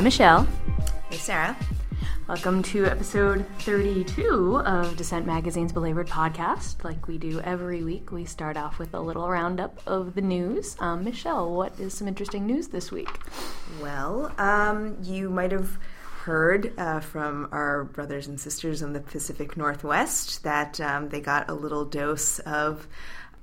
[0.00, 0.48] Hi, Michelle.
[1.10, 1.54] Hey, Sarah.
[2.26, 6.82] Welcome to episode 32 of Dissent Magazine's Belabored Podcast.
[6.82, 10.74] Like we do every week, we start off with a little roundup of the news.
[10.80, 13.10] Um, Michelle, what is some interesting news this week?
[13.82, 15.76] Well, um, you might have
[16.22, 21.50] heard uh, from our brothers and sisters in the Pacific Northwest that um, they got
[21.50, 22.88] a little dose of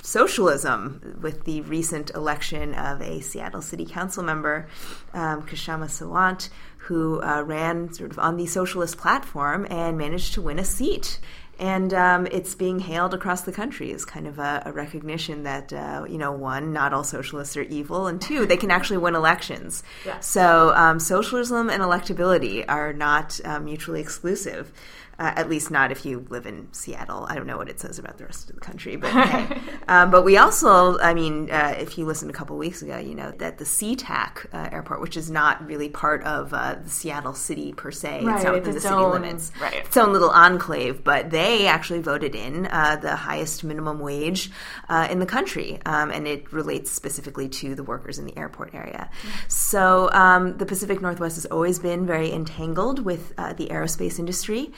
[0.01, 4.67] socialism with the recent election of a Seattle City Council member,
[5.13, 10.41] um, Kshama Sawant, who uh, ran sort of on the socialist platform and managed to
[10.41, 11.19] win a seat.
[11.59, 15.73] And um, it's being hailed across the country as kind of a, a recognition that,
[15.73, 19.15] uh, you know, one, not all socialists are evil, and two, they can actually win
[19.15, 19.81] elections.
[20.05, 20.19] Yeah.
[20.19, 24.71] So um, socialism and electability are not uh, mutually exclusive.
[25.19, 27.25] Uh, at least not if you live in Seattle.
[27.27, 29.59] I don't know what it says about the rest of the country, but hey.
[29.87, 33.15] um, but we also, I mean, uh, if you listened a couple weeks ago, you
[33.15, 37.33] know that the SeaTac uh, airport, which is not really part of uh, the Seattle
[37.33, 39.73] city per se, right, it's not within the city own, limits, right.
[39.73, 44.51] its own little enclave, but they actually voted in uh, the highest minimum wage
[44.87, 48.75] uh, in the country, um, and it relates specifically to the workers in the airport
[48.75, 49.09] area.
[49.11, 49.29] Mm-hmm.
[49.47, 54.71] So um, the Pacific Northwest has always been very entangled with the aerospace industry.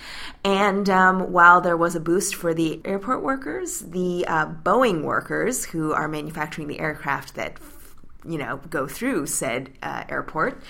[0.43, 5.65] And um, while there was a boost for the airport workers, the uh, Boeing workers
[5.65, 7.57] who are manufacturing the aircraft that
[8.25, 10.61] you know go through said uh, airport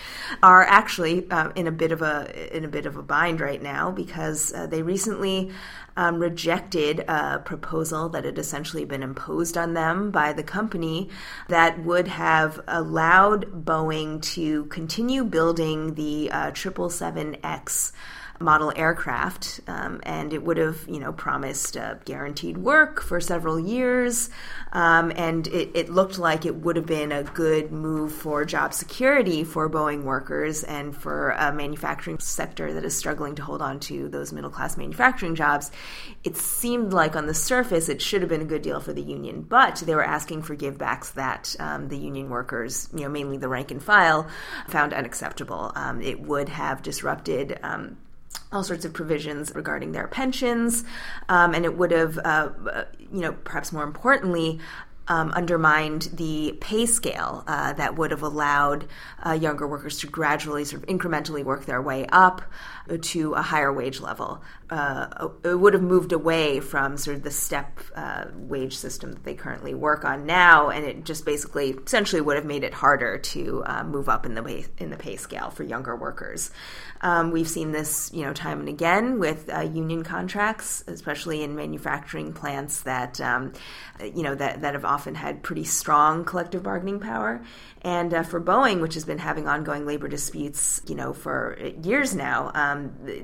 [0.43, 3.61] are actually uh, in a bit of a in a bit of a bind right
[3.61, 5.51] now because uh, they recently
[5.97, 11.09] um, rejected a proposal that had essentially been imposed on them by the company
[11.47, 17.91] that would have allowed Boeing to continue building the uh, triple seven X
[18.39, 23.59] model aircraft, um, and it would have, you know, promised uh, guaranteed work for several
[23.59, 24.29] years,
[24.71, 28.73] um, and it, it, looked like it would have been a good move for job
[28.73, 33.79] security for Boeing workers and for a manufacturing sector that is struggling to hold on
[33.79, 35.71] to those middle class manufacturing jobs.
[36.23, 39.01] It seemed like on the surface it should have been a good deal for the
[39.01, 43.37] union, but they were asking for givebacks that um, the union workers, you know, mainly
[43.37, 44.27] the rank and file,
[44.67, 45.71] found unacceptable.
[45.75, 47.97] Um, it would have disrupted um,
[48.51, 50.83] all sorts of provisions regarding their pensions,
[51.29, 52.49] um, and it would have, uh,
[53.11, 54.59] you know, perhaps more importantly,
[55.09, 58.87] um, undermined the pay scale uh, that would have allowed
[59.25, 62.43] uh, younger workers to gradually, sort of incrementally work their way up
[62.97, 64.41] to a higher wage level.
[64.69, 69.23] Uh, it would have moved away from sort of the step uh, wage system that
[69.23, 73.17] they currently work on now, and it just basically, essentially, would have made it harder
[73.17, 76.51] to uh, move up in the way, in the pay scale for younger workers.
[77.01, 81.55] Um, we've seen this, you know, time and again with uh, union contracts, especially in
[81.55, 83.53] manufacturing plants that, um,
[84.03, 87.41] you know, that, that have often had pretty strong collective bargaining power.
[87.81, 92.13] And uh, for Boeing, which has been having ongoing labor disputes, you know, for years
[92.13, 92.78] now, um,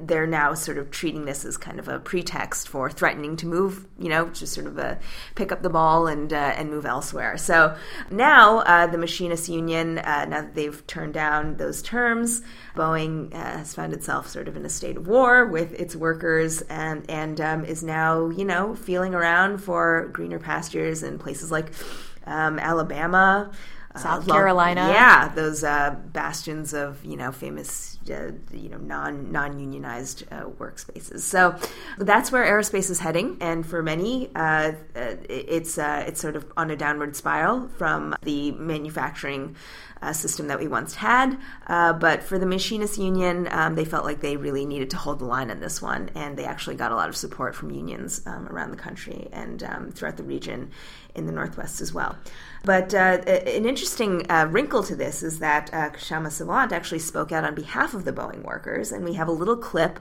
[0.08, 3.88] they're now sort of treating this as kind of a pretext for threatening to move,
[3.98, 5.00] you know, just sort of a
[5.36, 7.38] pick up the ball and uh, and move elsewhere.
[7.38, 7.76] So
[8.10, 12.42] now uh, the machinists union, uh, now that they've turned down those terms,
[12.76, 16.62] Boeing uh, has found itself sort of in a state of war with its workers
[16.64, 21.72] and and um, is now, you know, feeling around for greener pastures in places like
[22.26, 23.52] um, Alabama.
[23.98, 24.90] South uh, Carolina.
[24.92, 30.46] Yeah, those uh, bastions of you know famous uh, you know non non unionized uh,
[30.46, 31.22] workspaces.
[31.22, 31.56] So
[31.98, 36.76] that's where aerospace is heading, and for many, uh, it's it's sort of on a
[36.76, 39.56] downward spiral from the manufacturing.
[40.12, 41.36] system that we once had,
[41.68, 45.26] but for the machinist union, um, they felt like they really needed to hold the
[45.26, 48.48] line on this one, and they actually got a lot of support from unions um,
[48.50, 50.70] around the country and um, throughout the region
[51.16, 52.16] in the Northwest as well.
[52.66, 57.32] But uh, an interesting uh, wrinkle to this is that uh, Kshama Sawant actually spoke
[57.32, 60.00] out on behalf of the Boeing workers, and we have a little clip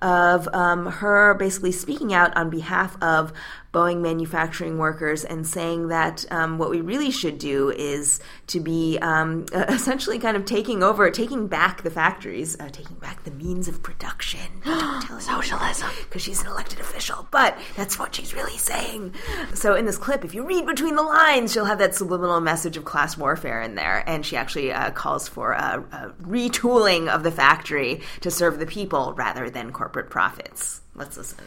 [0.00, 3.32] of um, her basically speaking out on behalf of
[3.74, 8.98] Boeing manufacturing workers and saying that um, what we really should do is to be
[9.02, 13.66] um, essentially kind of taking over, taking back the factories, uh, taking back the means
[13.66, 14.40] of production.
[15.18, 15.90] Socialism.
[16.04, 19.12] Because she's an elected official, but that's what she's really saying.
[19.54, 22.76] So in this clip, if you read between the lines, she'll have that subliminal message
[22.76, 27.24] of class warfare in there, and she actually uh, calls for a, a retooling of
[27.24, 30.80] the factory to serve the people rather than corporate profits.
[30.94, 31.44] Let's listen.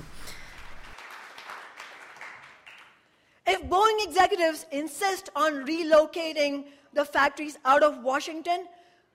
[3.48, 8.68] If Boeing executives insist on relocating the factories out of Washington,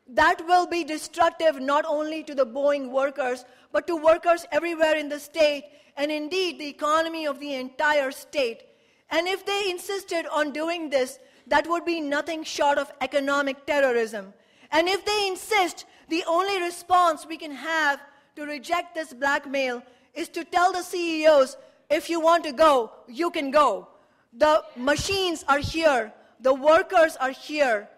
[0.08, 5.08] that will be destructive not only to the Boeing workers, but to workers everywhere in
[5.08, 5.64] the state,
[5.96, 8.62] and indeed the economy of the entire state.
[9.10, 14.32] And if they insisted on doing this, that would be nothing short of economic terrorism.
[14.70, 17.98] And if they insist The only response we can have
[18.36, 19.82] to reject this blackmail
[20.12, 21.56] is to tell the CEOs
[21.88, 23.88] if you want to go, you can go.
[24.32, 27.88] The machines are here, the workers are here.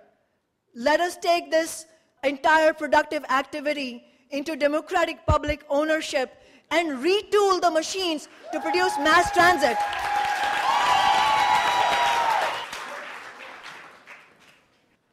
[0.75, 1.87] Let us take this
[2.25, 6.35] entire productive activity into democratic public ownership
[6.71, 9.77] and retool the machines to produce mass transit.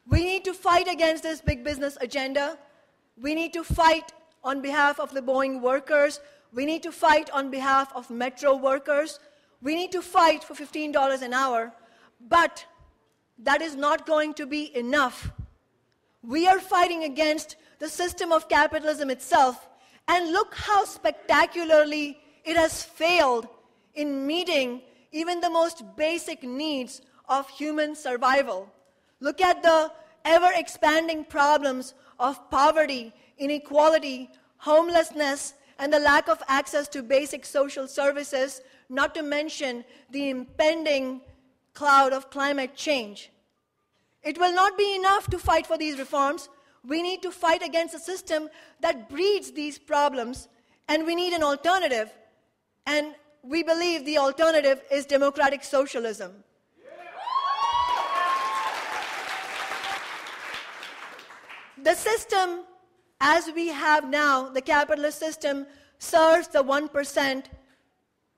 [0.08, 2.58] We need to fight against this big business agenda.
[3.22, 4.12] We need to fight
[4.44, 6.20] on behalf of the Boeing workers.
[6.52, 9.20] We need to fight on behalf of metro workers.
[9.62, 11.74] We need to fight for $15 an hour.
[12.28, 12.66] But
[13.40, 15.32] that is not going to be enough.
[16.24, 19.68] We are fighting against the system of capitalism itself.
[20.08, 23.48] And look how spectacularly it has failed
[23.94, 24.82] in meeting
[25.12, 28.72] even the most basic needs of human survival.
[29.20, 29.92] Look at the
[30.26, 37.88] ever expanding problems of poverty, inequality, homelessness, and the lack of access to basic social
[37.88, 38.62] services,
[38.92, 41.22] not to mention the impending
[41.74, 43.32] cloud of climate change.
[44.22, 46.50] It will not be enough to fight for these reforms.
[46.86, 48.50] We need to fight against a system
[48.82, 50.48] that breeds these problems,
[50.88, 52.12] and we need an alternative.
[52.86, 56.44] And we believe the alternative is democratic socialism.
[61.82, 62.66] The system,
[63.20, 65.66] as we have now, the capitalist system,
[65.98, 67.46] serves the 1%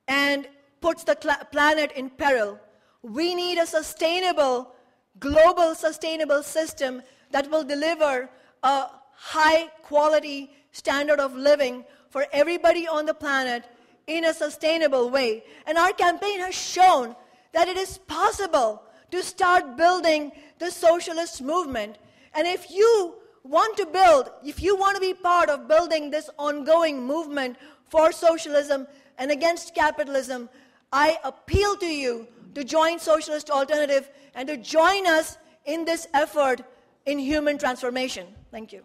[0.08, 0.48] and
[0.82, 2.60] puts the cl- planet in peril.
[3.02, 4.74] We need a sustainable,
[5.20, 7.02] global sustainable system
[7.32, 8.30] that will deliver
[8.64, 13.66] a high quality standard of living for everybody on the planet
[14.08, 15.44] in a sustainable way.
[15.66, 17.16] And our campaign has shown
[17.54, 21.98] that it is possible to start building the socialist movement.
[22.34, 26.30] And if you want to build, if you want to be part of building this
[26.38, 27.58] ongoing movement
[27.90, 30.50] for socialism and against capitalism,
[30.92, 36.62] I appeal to you to join Socialist Alternative and to join us in this effort
[37.06, 38.28] in human transformation.
[38.52, 38.84] Thank you.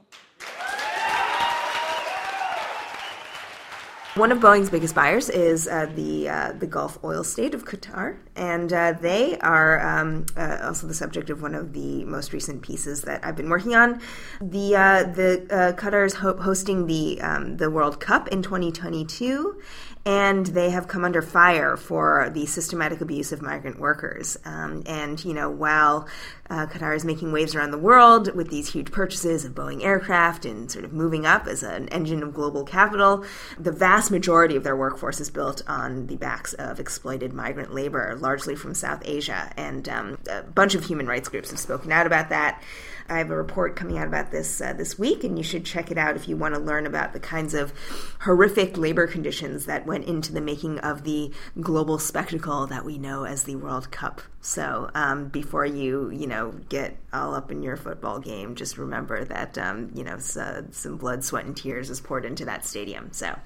[4.18, 8.18] One of Boeing's biggest buyers is uh, the uh, the Gulf oil state of Qatar,
[8.34, 12.62] and uh, they are um, uh, also the subject of one of the most recent
[12.62, 14.00] pieces that I've been working on.
[14.40, 19.60] The uh, the uh, Qatar is ho- hosting the um, the World Cup in 2022,
[20.08, 24.38] and they have come under fire for the systematic abuse of migrant workers.
[24.46, 26.08] Um, and, you know, while
[26.48, 30.46] uh, Qatar is making waves around the world with these huge purchases of Boeing aircraft
[30.46, 33.22] and sort of moving up as an engine of global capital,
[33.58, 38.16] the vast majority of their workforce is built on the backs of exploited migrant labor,
[38.18, 39.52] largely from South Asia.
[39.58, 42.62] And um, a bunch of human rights groups have spoken out about that.
[43.08, 45.90] I have a report coming out about this uh, this week, and you should check
[45.90, 47.72] it out if you want to learn about the kinds of
[48.20, 53.24] horrific labor conditions that went into the making of the global spectacle that we know
[53.24, 54.20] as the World Cup.
[54.40, 59.24] So um, before you you know get all up in your football game, just remember
[59.24, 63.08] that um, you know uh, some blood, sweat, and tears is poured into that stadium.
[63.12, 63.36] So.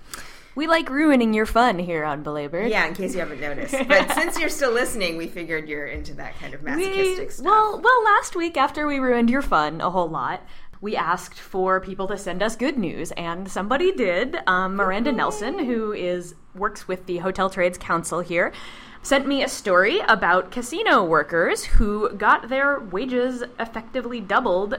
[0.55, 2.71] We like ruining your fun here on Belabored.
[2.71, 3.75] Yeah, in case you haven't noticed.
[3.89, 7.47] But since you're still listening, we figured you're into that kind of masochistic we, stuff.
[7.47, 10.43] Well, well, last week after we ruined your fun a whole lot,
[10.81, 14.37] we asked for people to send us good news, and somebody did.
[14.47, 18.53] Um, Miranda Nelson, who is works with the Hotel Trades Council here,
[19.03, 24.79] sent me a story about casino workers who got their wages effectively doubled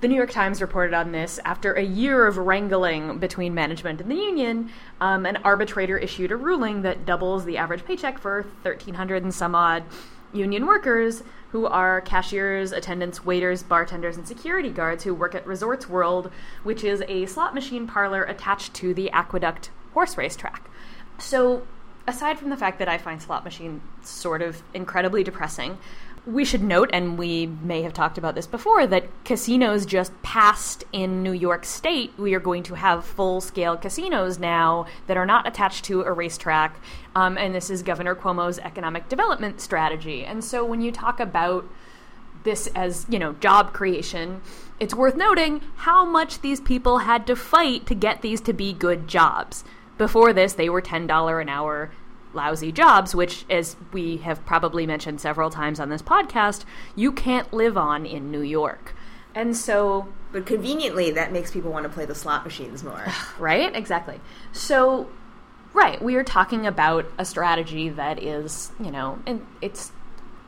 [0.00, 4.10] the New York Times reported on this after a year of wrangling between management and
[4.10, 4.70] the union.
[5.00, 9.54] Um, an arbitrator issued a ruling that doubles the average paycheck for 1,300 and some
[9.54, 9.84] odd
[10.32, 15.88] union workers who are cashiers, attendants, waiters, bartenders, and security guards who work at Resorts
[15.88, 16.30] World,
[16.62, 20.70] which is a slot machine parlor attached to the Aqueduct horse race track.
[21.18, 21.66] So,
[22.06, 25.76] aside from the fact that I find slot machine sort of incredibly depressing,
[26.26, 30.84] we should note, and we may have talked about this before, that casinos just passed
[30.92, 32.12] in New York State.
[32.18, 36.12] We are going to have full scale casinos now that are not attached to a
[36.12, 36.78] racetrack.
[37.14, 40.24] Um, and this is Governor Cuomo's economic development strategy.
[40.24, 41.66] And so when you talk about
[42.44, 44.42] this as, you know, job creation,
[44.78, 48.72] it's worth noting how much these people had to fight to get these to be
[48.72, 49.64] good jobs.
[49.96, 51.90] Before this, they were $10 an hour
[52.32, 57.52] lousy jobs, which, as we have probably mentioned several times on this podcast, you can't
[57.52, 58.94] live on in New York.
[59.34, 60.08] And so.
[60.32, 63.04] But conveniently, that makes people want to play the slot machines more.
[63.38, 63.74] right?
[63.74, 64.20] Exactly.
[64.52, 65.08] So,
[65.72, 69.92] right, we are talking about a strategy that is, you know, and it's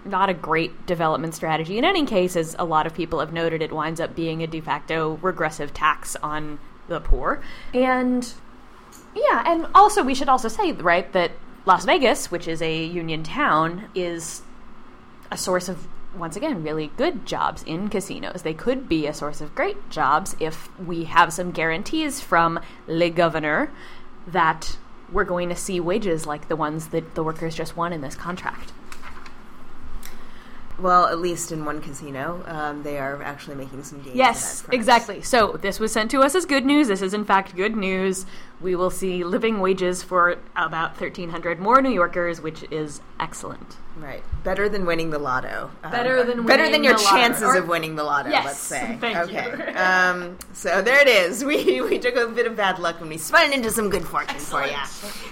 [0.04, 1.78] not a great development strategy.
[1.78, 4.46] In any case, as a lot of people have noted, it winds up being a
[4.46, 6.58] de facto regressive tax on
[6.88, 7.42] the poor.
[7.72, 8.32] And
[9.14, 11.32] yeah, and also we should also say, right, that
[11.64, 14.42] Las Vegas, which is a union town, is
[15.30, 18.42] a source of once again really good jobs in casinos.
[18.42, 23.08] They could be a source of great jobs if we have some guarantees from Le
[23.10, 23.72] Governor
[24.26, 24.76] that
[25.10, 28.14] we're going to see wages like the ones that the workers just won in this
[28.14, 28.72] contract.
[30.78, 34.16] Well, at least in one casino, um, they are actually making some gains.
[34.16, 35.22] Yes, exactly.
[35.22, 36.88] So this was sent to us as good news.
[36.88, 38.26] This is in fact good news.
[38.62, 43.76] We will see living wages for about thirteen hundred more New Yorkers, which is excellent.
[43.96, 45.70] Right, better than winning the lotto.
[45.82, 47.16] Better than better than your winning the lotto.
[47.16, 48.30] chances of winning the lotto.
[48.30, 48.96] Yes, let's say.
[49.00, 49.72] thank okay.
[49.72, 49.78] you.
[49.78, 51.44] um, so there it is.
[51.44, 54.04] We we took a bit of bad luck when we spun it into some good
[54.04, 54.76] fortune for you.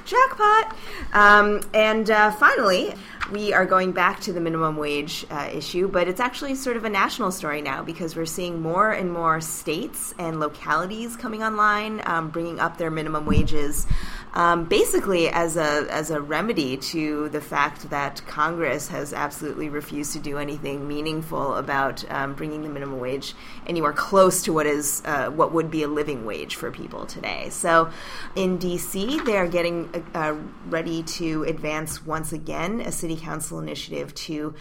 [0.05, 0.77] Jackpot.
[1.13, 2.95] Um, and uh, finally,
[3.31, 6.85] we are going back to the minimum wage uh, issue, but it's actually sort of
[6.85, 12.03] a national story now because we're seeing more and more states and localities coming online,
[12.07, 13.87] um, bringing up their minimum wages.
[14.33, 20.12] Um, basically, as a as a remedy to the fact that Congress has absolutely refused
[20.12, 23.35] to do anything meaningful about um, bringing the minimum wage
[23.67, 27.49] anywhere close to what is uh, what would be a living wage for people today.
[27.50, 27.91] So,
[28.37, 30.37] in D.C., they are getting uh,
[30.67, 34.55] ready to advance once again a city council initiative to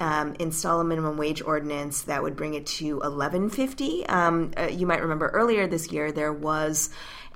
[0.00, 4.06] um, install a minimum wage ordinance that would bring it to 1150.
[4.06, 6.90] Um, uh, you might remember earlier this year there was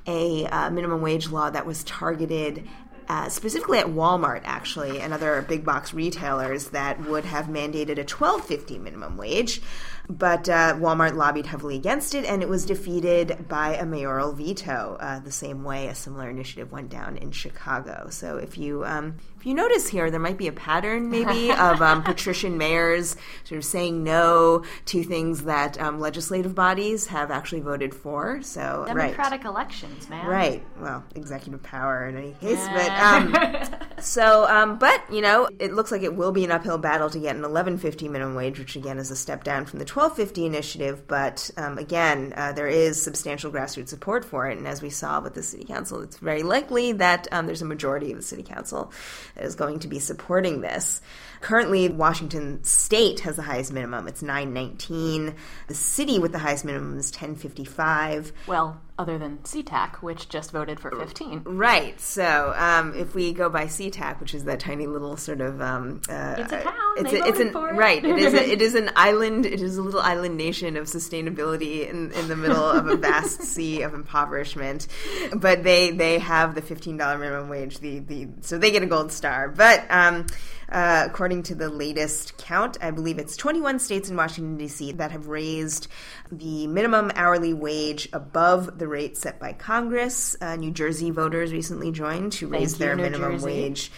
[0.09, 2.67] a uh, minimum wage law that was targeted
[3.09, 8.05] uh, specifically at Walmart, actually, and other big box retailers that would have mandated a
[8.05, 9.63] twelve fifty minimum wage.
[10.11, 14.97] But uh, Walmart lobbied heavily against it, and it was defeated by a mayoral veto.
[14.99, 18.09] Uh, the same way a similar initiative went down in Chicago.
[18.11, 21.81] So if you um, if you notice here, there might be a pattern maybe of
[21.83, 27.61] um, patrician mayors sort of saying no to things that um, legislative bodies have actually
[27.61, 28.41] voted for.
[28.43, 29.13] So right.
[29.13, 30.27] Democratic elections, man.
[30.27, 30.65] Right.
[30.81, 35.93] Well, executive power in any case, but um, so um, but you know, it looks
[35.93, 38.99] like it will be an uphill battle to get an 1150 minimum wage, which again
[38.99, 41.09] is a step down from the 1250 initiative.
[41.09, 45.21] But um, again, uh, there is substantial grassroots support for it, and as we saw
[45.21, 48.45] with the city council, it's very likely that um, there's a majority of the city
[48.45, 48.93] council
[49.35, 51.01] that is going to be supporting this.
[51.41, 54.09] Currently, Washington State has the highest minimum.
[54.09, 55.35] It's 919.
[55.69, 58.33] The city with the highest minimum is 1055.
[58.47, 61.43] Well, other than SeaTac, which just voted for 15.
[61.45, 62.01] Right.
[62.01, 66.01] So um, if we go by SeaTac, which is that tiny little sort of um,
[66.09, 66.75] uh, It's a town.
[66.97, 67.75] It's, They a, it's an for it.
[67.77, 68.05] right.
[68.05, 68.35] It is.
[68.35, 69.47] A, it is an island.
[69.47, 73.43] It is a little island nation of sustainability in, in the middle of a vast
[73.55, 74.89] sea of impoverishment.
[75.33, 77.79] But they they have the fifteen dollar minimum wage.
[77.79, 79.49] The the so they get a gold star.
[79.49, 80.27] But um,
[80.71, 84.93] uh, according to the latest count, I believe it's 21 states in Washington, D.C.
[84.93, 85.89] that have raised
[86.31, 90.37] the minimum hourly wage above the rate set by Congress.
[90.41, 93.47] Uh, New Jersey voters recently joined to raise you, their New minimum Jersey.
[93.47, 93.93] wage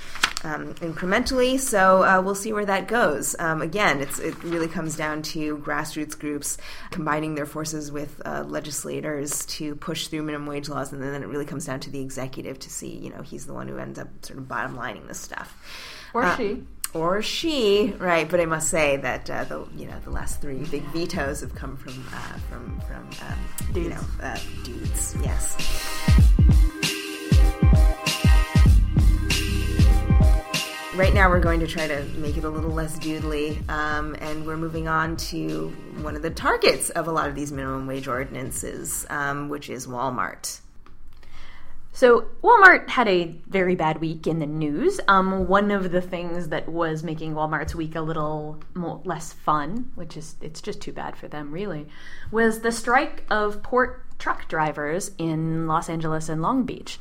[0.44, 1.58] um, incrementally.
[1.58, 3.34] So uh, we'll see where that goes.
[3.38, 6.56] Um, again, it's, it really comes down to grassroots groups
[6.90, 11.26] combining their forces with uh, legislators to push through minimum wage laws, and then it
[11.26, 13.98] really comes down to the executive to see, you know, he's the one who ends
[13.98, 15.56] up sort of bottom lining this stuff.
[16.14, 16.62] Or Uh, she.
[16.92, 18.28] Or she, right?
[18.28, 21.54] But I must say that uh, the you know the last three big vetoes have
[21.54, 23.38] come from uh, from from um,
[23.68, 23.94] you Dudes.
[23.94, 25.16] know uh, dudes.
[25.22, 25.56] Yes.
[30.96, 34.44] Right now, we're going to try to make it a little less doodly, um, and
[34.44, 35.68] we're moving on to
[36.02, 39.86] one of the targets of a lot of these minimum wage ordinances, um, which is
[39.86, 40.60] Walmart.
[41.92, 45.00] So Walmart had a very bad week in the news.
[45.08, 49.90] Um, one of the things that was making Walmart's week a little more, less fun,
[49.96, 51.88] which is it's just too bad for them, really,
[52.30, 56.98] was the strike of port truck drivers in Los Angeles and Long Beach.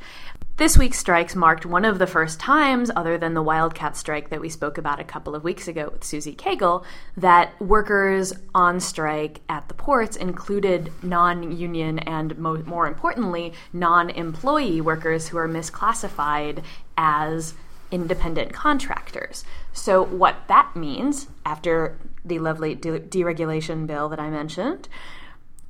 [0.60, 4.42] This week's strikes marked one of the first times, other than the Wildcat strike that
[4.42, 6.84] we spoke about a couple of weeks ago with Susie Cagle,
[7.16, 14.10] that workers on strike at the ports included non union and, mo- more importantly, non
[14.10, 16.62] employee workers who are misclassified
[16.98, 17.54] as
[17.90, 19.46] independent contractors.
[19.72, 24.90] So, what that means, after the lovely de- deregulation bill that I mentioned,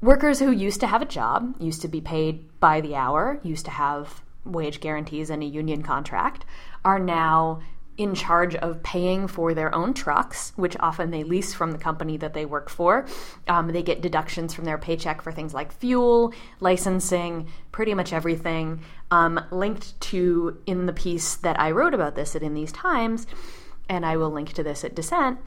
[0.01, 3.67] workers who used to have a job, used to be paid by the hour, used
[3.67, 6.45] to have wage guarantees and a union contract,
[6.85, 7.61] are now
[8.01, 12.17] in charge of paying for their own trucks, which often they lease from the company
[12.17, 13.07] that they work for.
[13.47, 18.81] Um, they get deductions from their paycheck for things like fuel, licensing, pretty much everything.
[19.11, 23.27] Um, linked to in the piece that I wrote about this at In These Times,
[23.87, 25.39] and I will link to this at Dissent,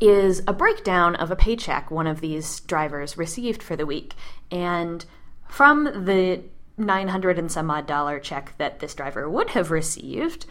[0.00, 4.14] is a breakdown of a paycheck one of these drivers received for the week.
[4.50, 5.04] And
[5.46, 6.42] from the
[6.76, 10.46] 900 and some odd dollar check that this driver would have received,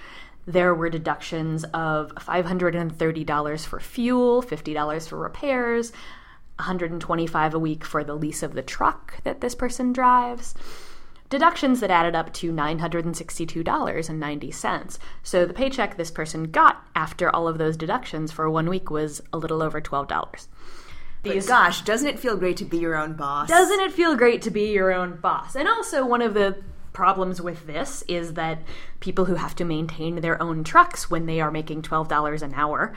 [0.46, 5.94] there were deductions of $530 for fuel, $50 for repairs,
[6.58, 10.54] 125 a week for the lease of the truck that this person drives.
[11.30, 15.00] Deductions that added up to $962.90.
[15.24, 19.22] So the paycheck this person got after all of those deductions for one week was
[19.32, 20.48] a little over $12.
[21.24, 23.48] These, gosh, doesn't it feel great to be your own boss?
[23.48, 25.56] Doesn't it feel great to be your own boss?
[25.56, 26.62] And also, one of the
[26.92, 28.60] problems with this is that
[29.00, 32.94] people who have to maintain their own trucks when they are making $12 an hour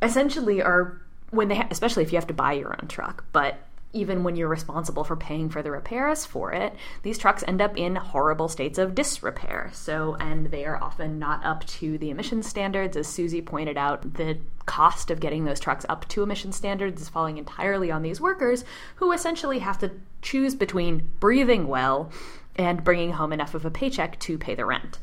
[0.00, 3.58] essentially are when they ha- especially if you have to buy your own truck but
[3.92, 7.76] even when you're responsible for paying for the repairs for it, these trucks end up
[7.76, 9.70] in horrible states of disrepair.
[9.72, 12.96] So, and they are often not up to the emission standards.
[12.96, 17.08] As Susie pointed out, the cost of getting those trucks up to emission standards is
[17.08, 18.64] falling entirely on these workers
[18.96, 19.90] who essentially have to
[20.22, 22.12] choose between breathing well
[22.54, 24.98] and bringing home enough of a paycheck to pay the rent.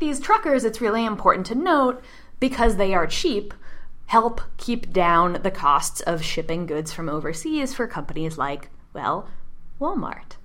[0.00, 2.02] These truckers, it's really important to note,
[2.40, 3.54] because they are cheap,
[4.12, 9.26] help keep down the costs of shipping goods from overseas for companies like, well,
[9.80, 10.36] Walmart.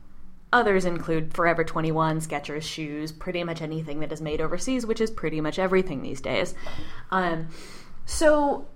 [0.54, 5.12] Others include Forever 21, Skechers shoes, pretty much anything that is made overseas, which is
[5.12, 6.56] pretty much everything these days.
[7.12, 7.50] Um,
[8.06, 8.70] so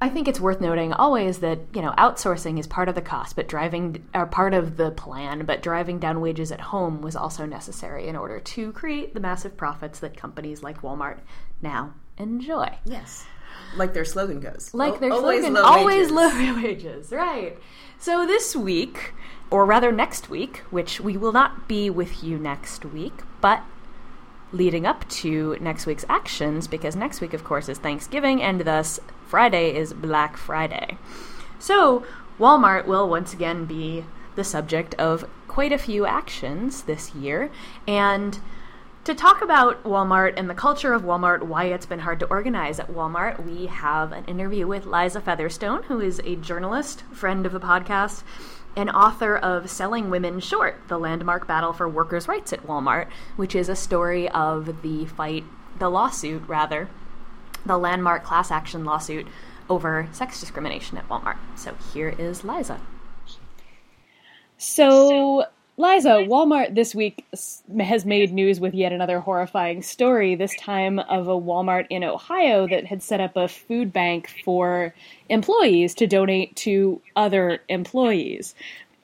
[0.00, 3.36] I think it's worth noting always that you know outsourcing is part of the cost,
[3.36, 5.44] but driving are part of the plan.
[5.46, 9.56] But driving down wages at home was also necessary in order to create the massive
[9.56, 11.20] profits that companies like Walmart
[11.62, 12.76] now enjoy.
[12.84, 13.24] Yes
[13.76, 14.70] like their slogan goes.
[14.72, 16.28] Like their always slogan, low always low
[16.62, 17.58] wages, right?
[17.98, 19.14] So this week,
[19.50, 23.62] or rather next week, which we will not be with you next week, but
[24.50, 29.00] leading up to next week's actions, because next week, of course, is Thanksgiving, and thus
[29.26, 30.98] Friday is Black Friday.
[31.58, 32.04] So
[32.38, 37.50] Walmart will once again be the subject of quite a few actions this year,
[37.86, 38.38] and
[39.04, 42.78] to talk about Walmart and the culture of Walmart, why it's been hard to organize
[42.78, 47.52] at Walmart, we have an interview with Liza Featherstone, who is a journalist, friend of
[47.52, 48.22] the podcast,
[48.76, 53.56] and author of Selling Women Short, the landmark battle for workers' rights at Walmart, which
[53.56, 55.44] is a story of the fight,
[55.78, 56.88] the lawsuit, rather,
[57.66, 59.26] the landmark class action lawsuit
[59.68, 61.38] over sex discrimination at Walmart.
[61.56, 62.80] So here is Liza.
[64.58, 65.46] So
[65.78, 71.28] Liza, Walmart this week has made news with yet another horrifying story, this time of
[71.28, 74.94] a Walmart in Ohio that had set up a food bank for
[75.30, 78.54] employees to donate to other employees.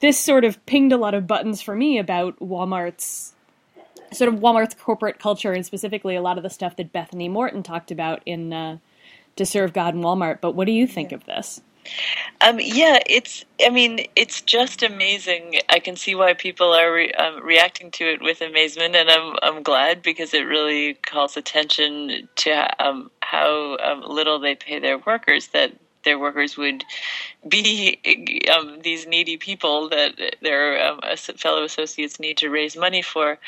[0.01, 3.35] This sort of pinged a lot of buttons for me about Walmart's
[4.13, 7.63] sort of Walmart's corporate culture and specifically a lot of the stuff that Bethany Moreton
[7.63, 8.79] talked about in uh,
[9.37, 10.43] To Serve God in Walmart.
[10.43, 11.63] But what do you think of this?
[12.41, 13.45] Um, yeah, it's.
[13.65, 15.57] I mean, it's just amazing.
[15.69, 19.35] I can see why people are re- um, reacting to it with amazement, and I'm
[19.43, 24.99] I'm glad because it really calls attention to um, how um, little they pay their
[24.99, 25.49] workers.
[25.49, 25.73] That
[26.05, 26.85] their workers would
[27.49, 27.99] be
[28.57, 31.01] um, these needy people that their um,
[31.37, 33.39] fellow associates need to raise money for.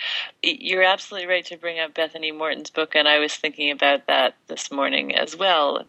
[0.42, 4.34] You're absolutely right to bring up Bethany Moreton's book, and I was thinking about that
[4.48, 5.84] this morning as well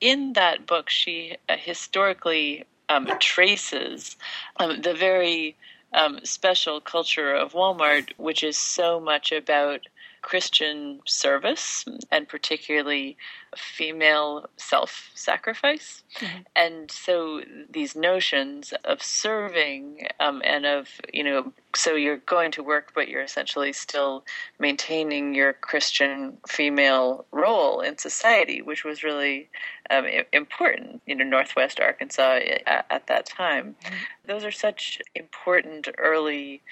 [0.00, 4.16] in that book, she uh, historically um, traces
[4.58, 5.56] um, the very
[5.92, 9.80] um, special culture of Walmart, which is so much about
[10.24, 13.14] Christian service and particularly
[13.54, 16.02] female self sacrifice.
[16.18, 16.38] Mm-hmm.
[16.56, 22.62] And so these notions of serving um, and of, you know, so you're going to
[22.62, 24.24] work, but you're essentially still
[24.58, 29.50] maintaining your Christian female role in society, which was really
[29.90, 33.76] um, important, you know, Northwest Arkansas at, at that time.
[33.84, 33.94] Mm-hmm.
[34.26, 36.62] Those are such important early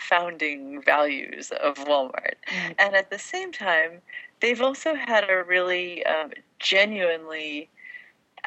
[0.00, 2.36] founding values of Walmart.
[2.48, 2.74] Mm.
[2.78, 4.00] And at the same time,
[4.40, 7.68] they've also had a really um, genuinely,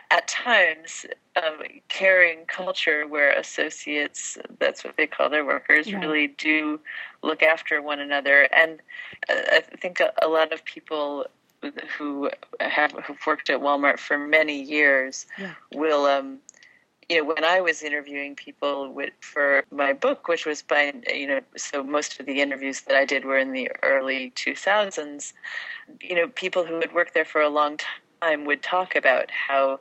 [0.09, 5.99] at times, um, caring culture where associates, that's what they call their workers, yeah.
[5.99, 6.79] really do
[7.21, 8.47] look after one another.
[8.55, 8.81] And
[9.29, 11.25] uh, I think a, a lot of people
[11.97, 15.53] who have who've worked at Walmart for many years yeah.
[15.73, 16.39] will um,
[17.09, 21.27] you know, when I was interviewing people with, for my book, which was by, you
[21.27, 25.33] know, so most of the interviews that I did were in the early 2000s,
[26.01, 27.79] you know, people who had worked there for a long
[28.21, 29.79] time would talk about how,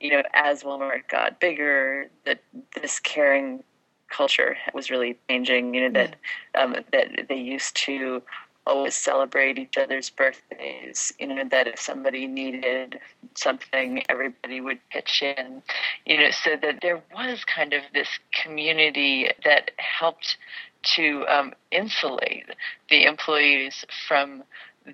[0.00, 2.42] you know, as Walmart got bigger, that
[2.80, 3.62] this caring
[4.08, 6.16] culture was really changing, you know, that,
[6.54, 8.22] um, that they used to
[8.70, 11.12] always celebrate each other's birthdays.
[11.18, 13.00] You know that if somebody needed
[13.34, 15.62] something, everybody would pitch in.
[16.06, 18.08] You know, so that there was kind of this
[18.42, 20.36] community that helped
[20.82, 22.46] to um, insulate
[22.88, 24.44] the employees from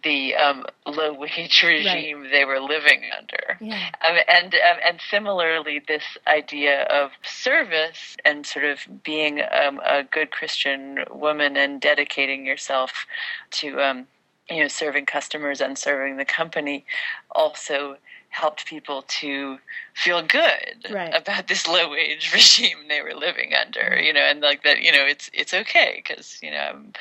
[0.03, 2.31] the um, low wage regime right.
[2.31, 3.59] they were living under.
[3.61, 3.91] Yeah.
[4.07, 10.03] Um, and um, and similarly, this idea of service and sort of being um, a
[10.05, 13.07] good Christian woman and dedicating yourself
[13.53, 14.07] to um,
[14.51, 16.85] you know serving customers and serving the company
[17.31, 17.97] also
[18.31, 19.59] helped people to
[19.95, 21.15] feel good right.
[21.15, 24.93] about this low wage regime they were living under you know and like that you
[24.93, 26.93] know it's it's okay because you know I'm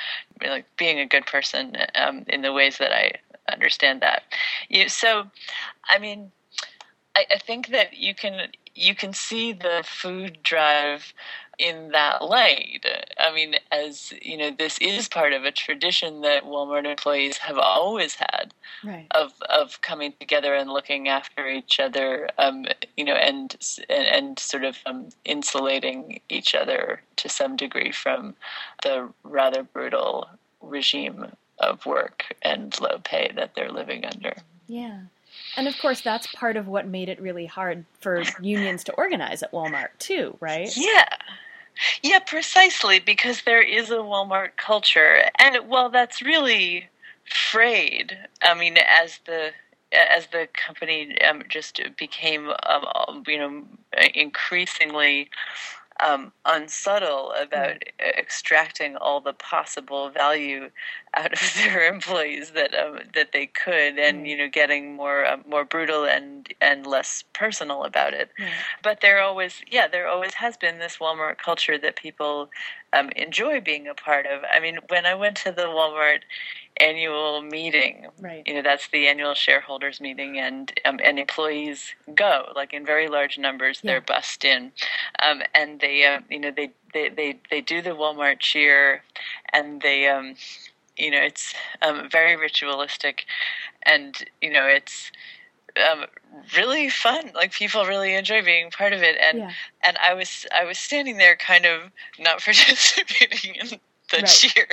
[0.41, 3.13] like being a good person um, in the ways that I
[3.51, 4.23] understand that
[4.69, 5.25] you, so
[5.89, 6.31] I mean
[7.15, 11.13] I, I think that you can you can see the food drive
[11.57, 12.85] in that light.
[13.19, 17.57] I mean, as you know, this is part of a tradition that Walmart employees have
[17.57, 19.07] always had right.
[19.11, 22.65] of of coming together and looking after each other, um,
[22.97, 23.55] you know, and
[23.89, 28.35] and, and sort of um, insulating each other to some degree from
[28.83, 30.29] the rather brutal
[30.61, 31.27] regime
[31.59, 34.33] of work and low pay that they're living under.
[34.67, 34.99] Yeah.
[35.57, 39.43] And of course, that's part of what made it really hard for unions to organize
[39.43, 40.69] at Walmart, too, right?
[40.75, 41.07] Yeah.
[42.03, 45.29] Yeah, precisely, because there is a Walmart culture.
[45.39, 46.89] And, well, that's really
[47.25, 48.17] frayed.
[48.43, 49.51] I mean, as the
[49.93, 53.63] as the company um, just became, um, you know,
[54.13, 55.29] increasingly
[56.03, 60.69] um, unsubtle about extracting all the possible value
[61.13, 65.43] out of their employees that um, that they could, and you know, getting more um,
[65.47, 68.29] more brutal and and less personal about it.
[68.83, 72.49] But there always, yeah, there always has been this Walmart culture that people
[72.95, 74.43] um, enjoy being a part of.
[74.51, 76.21] I mean, when I went to the Walmart
[76.79, 78.07] annual meeting.
[78.19, 78.43] Right.
[78.45, 83.07] You know, that's the annual shareholders meeting, and um, and employees go like in very
[83.07, 83.79] large numbers.
[83.81, 83.91] Yeah.
[83.91, 84.71] They're bussed in,
[85.25, 89.03] um, and they uh, you know they, they they they do the Walmart cheer,
[89.53, 90.35] and they um,
[90.97, 93.25] you know it's um, very ritualistic,
[93.83, 95.11] and you know it's.
[95.77, 96.05] Um,
[96.55, 97.31] really fun.
[97.33, 99.51] Like people really enjoy being part of it, and Yeah.
[99.83, 103.67] and I was I was standing there, kind of not participating in
[104.11, 104.25] the Right.
[104.27, 104.67] cheer.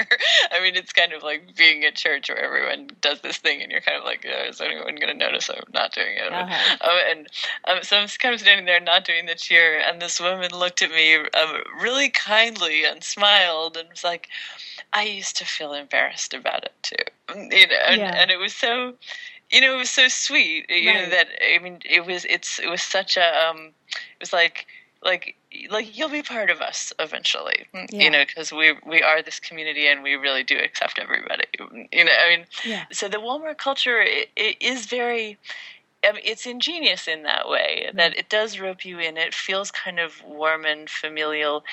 [0.52, 3.72] I mean, it's kind of like being at church where everyone does this thing, and
[3.72, 6.30] you're kind of like, oh, is anyone going to notice I'm not doing it?
[6.32, 6.76] Uh-huh.
[6.82, 7.26] Um, and
[7.66, 10.82] um, so I'm kind of standing there not doing the cheer, and this woman looked
[10.82, 14.28] at me um, really kindly and smiled and was like,
[14.92, 16.94] I used to feel embarrassed about it too.
[17.34, 18.14] You know, and, Yeah.
[18.20, 18.94] and it was so.
[19.52, 20.66] You know, it was so sweet.
[20.70, 24.32] You know that I mean, it was it's it was such a um, it was
[24.32, 24.66] like
[25.04, 25.36] like
[25.70, 27.86] like you'll be part of us eventually Yeah.
[27.92, 31.44] you know because we we are this community and we really do accept everybody
[31.92, 32.84] you know i mean Yeah.
[32.92, 35.38] so the walmart culture i i is very
[36.04, 39.16] I mean, it's ingenious in that way that it does rope you in.
[39.16, 41.64] It feels kind of warm and familial,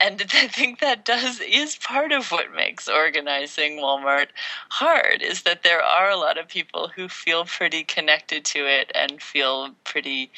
[0.00, 4.28] and I think that does is part of what makes organizing Walmart
[4.70, 5.22] hard.
[5.22, 9.22] Is that there are a lot of people who feel pretty connected to it and
[9.22, 10.30] feel pretty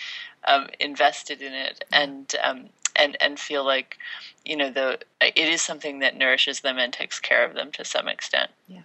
[0.45, 2.69] um, invested in it, and um,
[3.01, 3.99] and and feel like
[4.45, 7.85] you know the it is something that nourishes them and takes care of them to
[7.85, 8.51] some extent.
[8.69, 8.83] Yeah.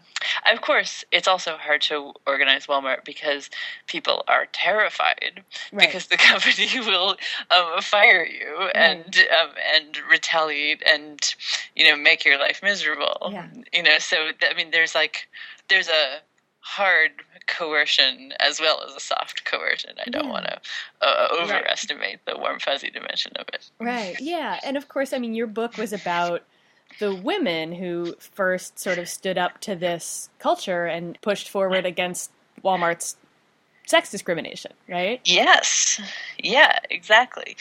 [0.51, 3.49] Of course, it's also hard to organize Walmart because
[3.87, 5.87] people are terrified Right.
[5.87, 7.15] because the company will
[7.51, 11.19] um, fire you and um, and retaliate and
[11.75, 13.29] you know make your life miserable.
[13.31, 13.47] Yeah.
[13.73, 15.27] You know, so I mean, there's like
[15.69, 16.21] there's a
[16.67, 17.11] hard
[17.45, 19.91] coercion as well as a soft coercion.
[20.03, 20.31] I don't Yeah.
[20.31, 20.59] want to
[21.01, 23.69] uh, overestimate the warm fuzzy dimension of it.
[23.79, 24.19] Right.
[24.19, 24.59] Yeah.
[24.63, 26.41] And of course, I mean, your book was about
[26.99, 32.31] the women who first sort of stood up to this culture and pushed forward against
[32.63, 33.15] Walmart's
[33.85, 35.21] sex discrimination, right?
[35.23, 36.01] Yes.
[36.39, 37.55] Yeah, exactly.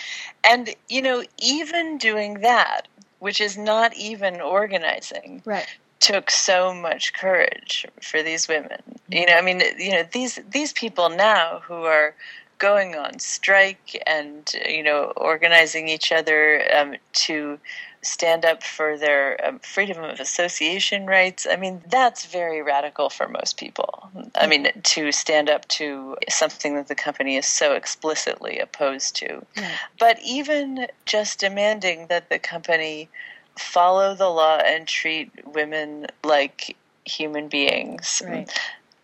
[0.44, 2.88] And, you know, even doing that,
[3.18, 5.66] which is not even organizing, Right.
[6.04, 8.82] Took so much courage for these women.
[9.08, 12.14] You know, I mean, you know, these these people now who are
[12.58, 17.58] going on strike and you know organizing each other um, to
[18.02, 21.46] stand up for their um, freedom of association rights.
[21.50, 24.10] I mean, that's very radical for most people.
[24.34, 29.46] I mean, to stand up to something that the company is so explicitly opposed to.
[29.56, 29.70] Right.
[29.98, 33.08] But even just demanding that the company
[33.58, 38.22] follow the law and treat women like human beings.
[38.26, 38.50] Right.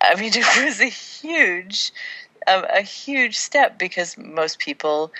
[0.01, 1.93] I mean, it was a huge,
[2.47, 5.13] um, a huge step because most people,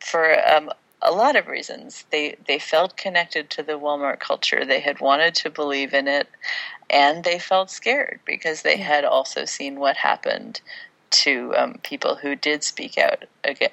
[0.00, 0.70] for um,
[1.04, 2.04] a lot of reasons.
[2.10, 4.64] They they felt connected to the Walmart culture.
[4.64, 6.28] They had wanted to believe in it,
[6.90, 10.60] and they felt scared because they had also seen what happened
[11.10, 13.24] to um, people who did speak out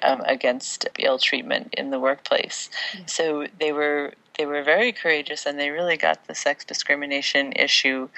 [0.02, 2.70] um, against ill treatment in the workplace.
[3.06, 8.08] So they were they were very courageous, and they really got the sex discrimination issue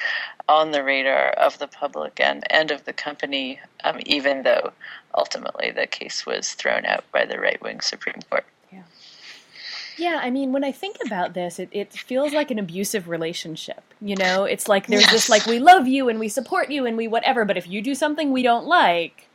[0.49, 4.73] on the radar of the public and and of the company, um, even though
[5.15, 8.45] ultimately the case was thrown out by the right wing Supreme Court.
[8.73, 8.83] Yeah,
[9.97, 13.83] Yeah, I mean, when I think about this, it, it feels like an abusive relationship.
[14.01, 15.13] You know, it's like there's yes.
[15.13, 17.83] this like we love you and we support you and we whatever, but if you
[17.83, 19.29] do something we don't like,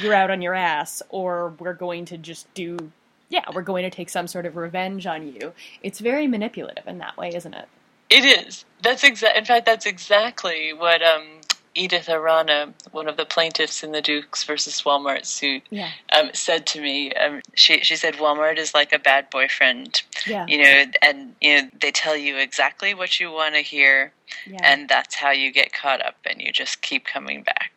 [0.00, 2.92] you're out on your ass, or we're going to just do,
[3.28, 5.52] yeah, we're going to take some sort of revenge on you.
[5.82, 7.68] It's very manipulative in that way, isn't it?
[8.08, 8.64] It is.
[8.82, 9.36] That's exact.
[9.36, 11.40] In fact, that's exactly what um,
[11.74, 15.90] Edith Arana, one of the plaintiffs in the Dukes versus Walmart suit, yeah.
[16.12, 20.02] um, said to me, um, she she said Walmart is like a bad boyfriend.
[20.26, 20.46] Yeah.
[20.46, 24.12] You know, and you know they tell you exactly what you want to hear,
[24.46, 24.58] yeah.
[24.62, 27.72] and that's how you get caught up, and you just keep coming back.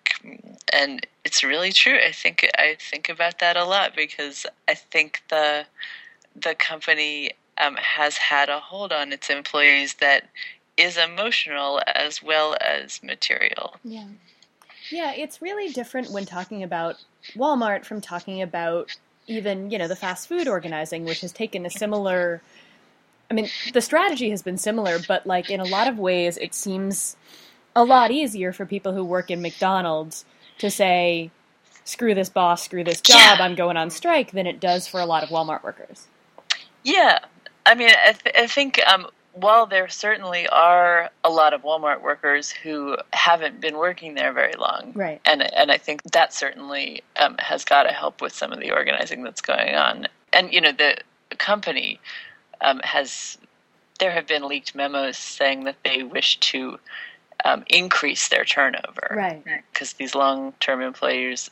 [0.73, 1.97] And it's really true.
[1.97, 5.65] I think I think about that a lot because I think the
[6.35, 10.29] the company um, has had a hold on its employees that
[10.77, 13.75] is emotional as well as material.
[13.83, 14.05] Yeah.
[14.91, 16.95] Yeah, it's really different when talking about
[17.35, 21.69] Walmart from talking about even, you know, the fast food organizing, which has taken a
[21.69, 22.41] similar
[23.29, 26.55] I mean, the strategy has been similar, but like in a lot of ways it
[26.55, 27.15] seems
[27.75, 30.25] a lot easier for people who work in McDonald's
[30.57, 31.31] to say,
[31.85, 33.37] screw this boss, screw this job, yeah.
[33.39, 36.07] I'm going on strike, than it does for a lot of Walmart workers.
[36.83, 37.19] Yeah.
[37.65, 42.01] I mean, I, th- I think um, while there certainly are a lot of Walmart
[42.01, 45.21] workers who haven't been working there very long, right?
[45.25, 48.71] And and I think that certainly um, has got to help with some of the
[48.71, 50.07] organizing that's going on.
[50.33, 50.97] And you know, the
[51.37, 51.99] company
[52.61, 53.37] um, has
[53.99, 56.79] there have been leaked memos saying that they wish to
[57.45, 59.43] um, increase their turnover, right?
[59.73, 61.49] Because these long-term employees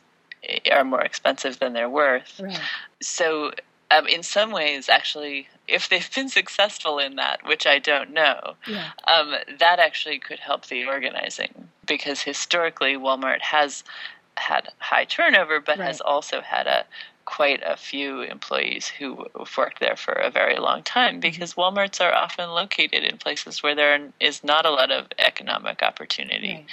[0.71, 2.39] are more expensive than they're worth.
[2.39, 2.59] Right.
[3.01, 3.51] So
[3.89, 8.55] um, in some ways, actually, if they've been successful in that, which I don't know,
[8.67, 8.91] yeah.
[9.07, 13.83] um, that actually could help the organizing because historically Walmart has
[14.35, 15.87] had high turnover, but right.
[15.87, 16.85] has also had a
[17.27, 21.19] quite a few employees who have worked there for a very long time mm-hmm.
[21.19, 25.83] because WalMarts are often located in places where there is not a lot of economic
[25.83, 26.65] opportunity, right.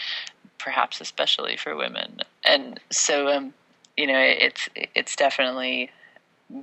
[0.59, 2.21] perhaps especially for women.
[2.45, 3.53] And so, um,
[3.97, 5.91] you know, it's it's definitely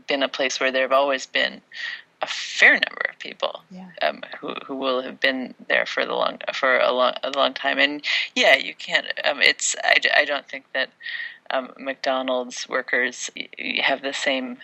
[0.07, 1.61] been a place where there have always been
[2.21, 3.89] a fair number of people yeah.
[4.01, 7.53] um, who who will have been there for the long for a long a long
[7.53, 7.77] time.
[7.77, 8.01] And
[8.35, 9.07] yeah, you can't.
[9.25, 10.89] Um, it's I, I don't think that
[11.51, 13.29] um, McDonald's workers
[13.81, 14.57] have the same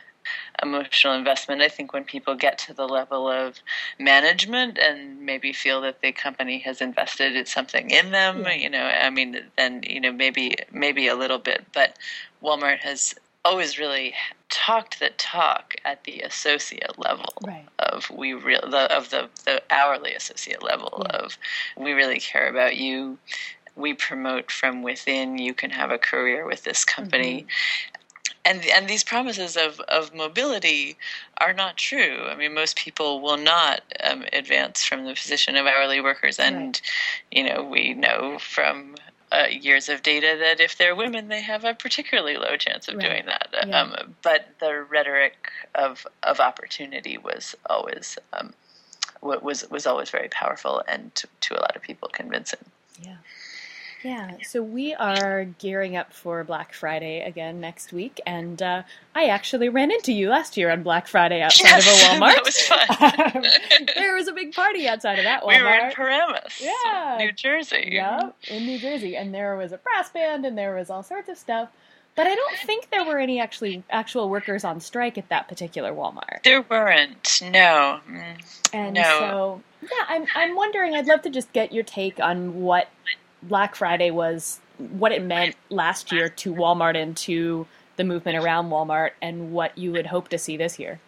[0.61, 1.61] emotional investment.
[1.61, 3.59] I think when people get to the level of
[3.99, 8.53] management and maybe feel that the company has invested something in them, yeah.
[8.53, 11.97] you know, I mean, then you know maybe maybe a little bit, but
[12.43, 14.13] Walmart has always really
[14.49, 17.65] talked the talk at the associate level right.
[17.79, 21.17] of we real the, of the the hourly associate level yeah.
[21.17, 21.37] of
[21.77, 23.17] we really care about you
[23.77, 28.41] we promote from within you can have a career with this company mm-hmm.
[28.45, 30.97] and and these promises of of mobility
[31.39, 35.65] are not true i mean most people will not um, advance from the position of
[35.65, 36.81] hourly workers and right.
[37.31, 38.95] you know we know from
[39.31, 42.95] uh, years of data that if they're women, they have a particularly low chance of
[42.95, 43.09] right.
[43.09, 43.49] doing that.
[43.67, 43.81] Yeah.
[43.81, 48.53] Um, but the rhetoric of of opportunity was always um,
[49.21, 52.59] was was always very powerful and to, to a lot of people convincing.
[53.01, 53.17] Yeah.
[54.07, 59.25] Yeah, so we are gearing up for Black Friday again next week, and uh, I
[59.25, 62.35] actually ran into you last year on Black Friday outside yes, of a Walmart.
[62.35, 63.85] that was fun.
[63.97, 65.57] there was a big party outside of that Walmart.
[65.57, 67.89] We were in Paramus, yeah, New Jersey.
[67.91, 71.27] Yep, in New Jersey, and there was a brass band, and there was all sorts
[71.27, 71.67] of stuff.
[72.15, 75.91] But I don't think there were any actually actual workers on strike at that particular
[75.91, 76.43] Walmart.
[76.43, 77.99] There weren't, no.
[78.09, 79.01] Mm, and no.
[79.03, 80.95] so, yeah, I'm I'm wondering.
[80.95, 82.87] I'd love to just get your take on what
[83.47, 88.69] Black Friday was what it meant last year to Walmart and to the movement around
[88.69, 90.99] Walmart and what you would hope to see this year.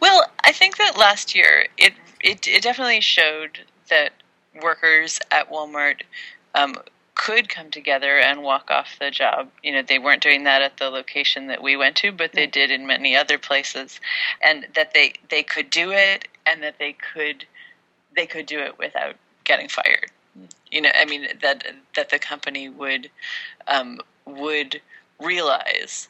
[0.00, 3.60] Well, I think that last year it it, it definitely showed
[3.90, 4.12] that
[4.62, 6.02] workers at Walmart
[6.54, 6.76] um,
[7.14, 9.48] could come together and walk off the job.
[9.62, 12.46] You know, they weren't doing that at the location that we went to, but they
[12.46, 14.00] did in many other places,
[14.40, 17.44] and that they they could do it, and that they could
[18.14, 20.10] they could do it without getting fired
[20.70, 21.64] you know i mean that
[21.94, 23.10] that the company would
[23.66, 24.80] um, would
[25.20, 26.08] realize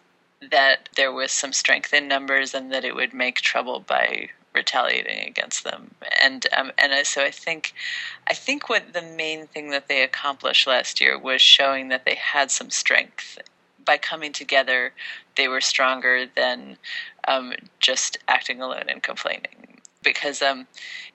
[0.50, 5.26] that there was some strength in numbers and that it would make trouble by retaliating
[5.26, 5.94] against them.
[6.22, 7.72] And um, and so I think
[8.28, 12.16] I think what the main thing that they accomplished last year was showing that they
[12.16, 13.38] had some strength
[13.85, 14.92] by coming together.
[15.37, 16.76] They were stronger than
[17.26, 19.71] um, just acting alone and complaining
[20.03, 20.67] because um,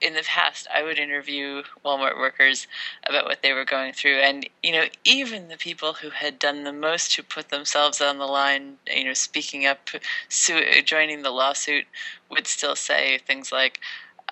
[0.01, 2.67] in the past I would interview Walmart workers
[3.07, 6.63] about what they were going through, and you know even the people who had done
[6.63, 9.89] the most to put themselves on the line, you know, speaking up,
[10.29, 11.85] su- joining the lawsuit,
[12.29, 13.79] would still say things like.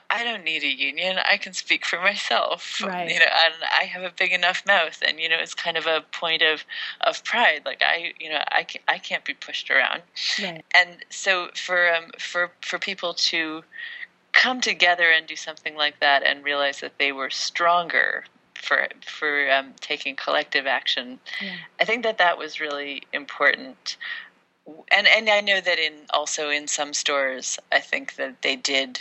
[0.08, 1.18] I don't need a union.
[1.28, 2.80] I can speak for myself.
[2.80, 3.10] Right.
[3.10, 5.88] You know, and I have a big enough mouth, and you know, it's kind of
[5.88, 6.64] a point of
[7.02, 7.64] of pride.
[7.66, 10.04] Like I, you know, I, can, I can't be pushed around.
[10.40, 10.64] Right.
[10.76, 13.64] And so for um, for for people to
[14.36, 19.50] come together and do something like that and realize that they were stronger for for
[19.52, 21.20] um, taking collective action.
[21.42, 21.56] Yeah.
[21.80, 23.98] I think that that was really important.
[24.92, 29.00] And and I know that in also in some stores, I think that they did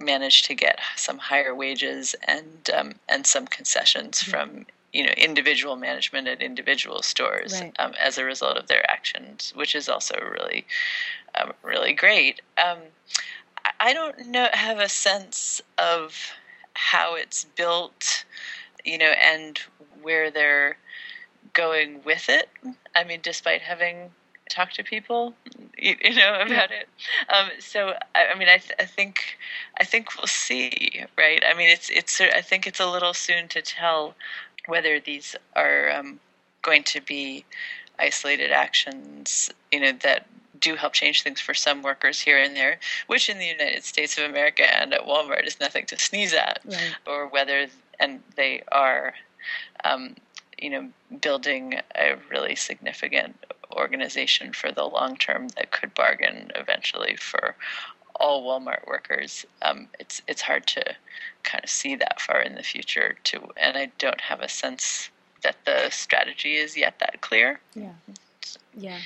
[0.00, 5.76] manage to get some higher wages and um, and some concessions from you know individual
[5.76, 7.72] management at individual stores Right.
[7.78, 10.64] um, as a result of their actions, which is also really
[11.40, 12.40] um, really great.
[13.88, 16.32] I- don't know have a sense of
[16.74, 18.24] how it's built,
[18.84, 19.58] you know, and
[20.02, 20.76] where they're
[21.52, 22.48] going with it.
[22.94, 24.12] I mean, despite having
[24.50, 25.34] talked to people,
[25.78, 26.88] you, you know, about it.
[27.28, 29.38] Um, so, I, I mean, I, th- I think,
[29.80, 31.42] I think we'll see, right?
[31.46, 34.14] I mean, it's, it's, I think it's a little soon to tell
[34.66, 36.20] whether these are um,
[36.62, 37.44] going to be
[37.98, 40.26] isolated actions, you know, that
[40.62, 44.16] do help change things for some workers here and there, which in the United States
[44.16, 46.94] of America and at Walmart is nothing to sneeze at, Right.
[47.06, 47.66] or whether
[48.00, 49.14] and they are,
[49.84, 50.16] um,
[50.58, 50.88] you know,
[51.20, 53.36] building a really significant
[53.72, 57.54] organization for the long term that could bargain eventually for
[58.16, 59.44] all Walmart workers.
[59.62, 60.82] Um, it's it's hard to
[61.42, 65.10] kind of see that far in the future too, and I don't have a sense
[65.42, 67.60] that the strategy is yet that clear.
[67.74, 67.92] Yeah.
[68.76, 68.98] Yeah.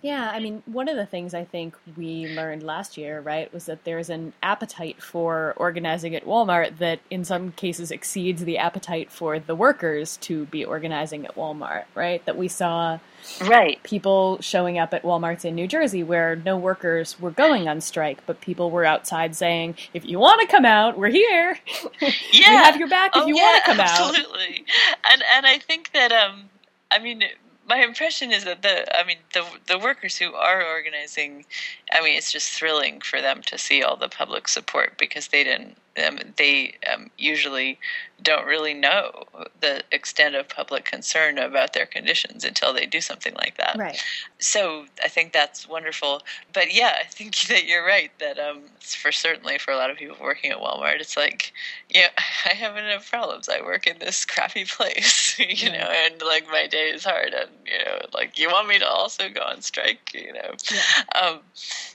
[0.00, 3.66] Yeah, I mean, one of the things I think we learned last year, right, was
[3.66, 9.10] that there's an appetite for organizing at Walmart that in some cases exceeds the appetite
[9.10, 12.24] for the workers to be organizing at Walmart, right?
[12.26, 13.00] That we saw
[13.42, 13.82] Right.
[13.82, 18.24] people showing up at Walmarts in New Jersey where no workers were going on strike,
[18.26, 21.58] but people were outside saying, if you want to come out, we're here.
[22.00, 22.50] Yeah.
[22.50, 23.88] we have your back if oh, you yeah, want to come out.
[24.00, 24.64] absolutely.
[25.10, 26.44] And and I think that um,
[26.92, 27.22] I mean,
[27.68, 31.44] my impression is that the I mean the the workers who are organizing,
[31.92, 35.44] I mean, it's just thrilling for them to see all the public support because they
[35.44, 35.76] didn't.
[36.04, 37.78] Um, they um, usually
[38.22, 39.24] don't really know
[39.60, 43.76] the extent of public concern about their conditions until they do something like that.
[43.78, 44.02] Right.
[44.38, 46.22] So I think that's wonderful.
[46.52, 49.96] But yeah, I think that you're right that um, for certainly for a lot of
[49.96, 51.52] people working at Walmart, it's like,
[51.94, 52.08] yeah,
[52.44, 53.48] I have enough problems.
[53.48, 57.50] I work in this crappy place, you know, and like my day is hard, and
[57.64, 60.54] you know, like you want me to also go on strike, you know.
[60.70, 61.20] Yeah.
[61.20, 61.40] Um,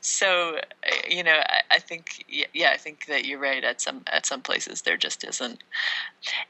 [0.02, 0.60] so
[1.10, 3.64] you know, I, I think yeah, I think that you're right.
[3.64, 5.64] At some at some places there just isn't,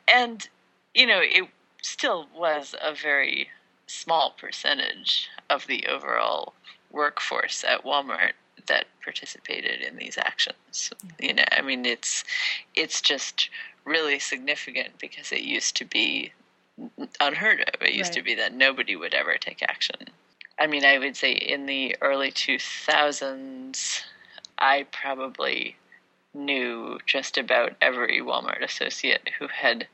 [0.08, 0.48] and
[0.94, 1.50] you know, it
[1.82, 3.50] still was a very
[3.88, 6.54] small percentage of the overall
[6.92, 8.34] workforce at Walmart
[8.68, 10.92] that participated in these actions.
[11.20, 12.24] You know, I mean, it's
[12.76, 13.50] it's just
[13.86, 16.32] really significant because it used to be
[17.20, 17.82] unheard of.
[17.82, 20.08] It used to be that nobody would ever take action.
[20.60, 24.02] I mean, I would say in the early 2000s,
[24.58, 25.76] I probably
[26.34, 29.88] knew just about every Walmart associate who had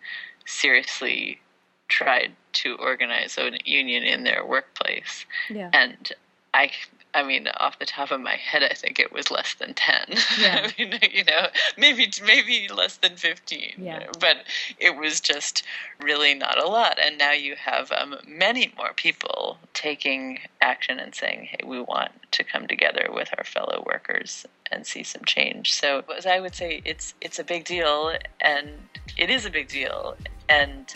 [0.45, 1.39] seriously
[1.87, 5.25] tried to organize a union in their workplace.
[5.49, 5.69] Yeah.
[5.73, 6.11] And
[6.53, 6.71] I,
[7.13, 10.05] I mean, off the top of my head, I think it was less than ten.
[10.39, 10.67] Yeah.
[10.67, 13.73] I mean, you know, maybe maybe less than fifteen.
[13.77, 14.05] Yeah.
[14.19, 14.37] But
[14.77, 15.63] it was just
[15.99, 16.97] really not a lot.
[17.03, 22.11] And now you have um, many more people taking action and saying, "Hey, we want
[22.31, 26.55] to come together with our fellow workers and see some change." So, as I would
[26.55, 28.69] say, it's it's a big deal, and
[29.17, 30.15] it is a big deal,
[30.47, 30.93] and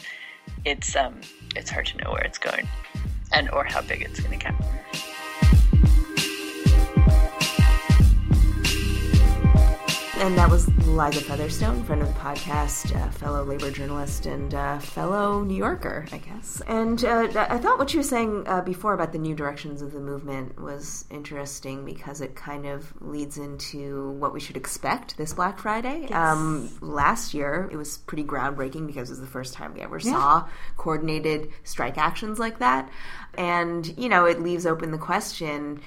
[0.63, 1.21] it's um
[1.55, 2.67] it's hard to know where it's going,
[3.31, 4.55] and or how big it's going to get.
[10.17, 14.77] And that was Liza Featherstone, friend of the podcast, uh, fellow labor journalist, and uh,
[14.79, 16.61] fellow New Yorker, I guess.
[16.67, 19.91] And uh, I thought what you were saying uh, before about the new directions of
[19.91, 25.33] the movement was interesting because it kind of leads into what we should expect this
[25.33, 26.01] Black Friday.
[26.09, 26.11] Yes.
[26.13, 29.97] Um, last year, it was pretty groundbreaking because it was the first time we ever
[29.99, 30.11] Yeah.
[30.11, 30.47] saw
[30.77, 32.89] coordinated strike actions like that.
[33.35, 35.81] And, you know, it leaves open the question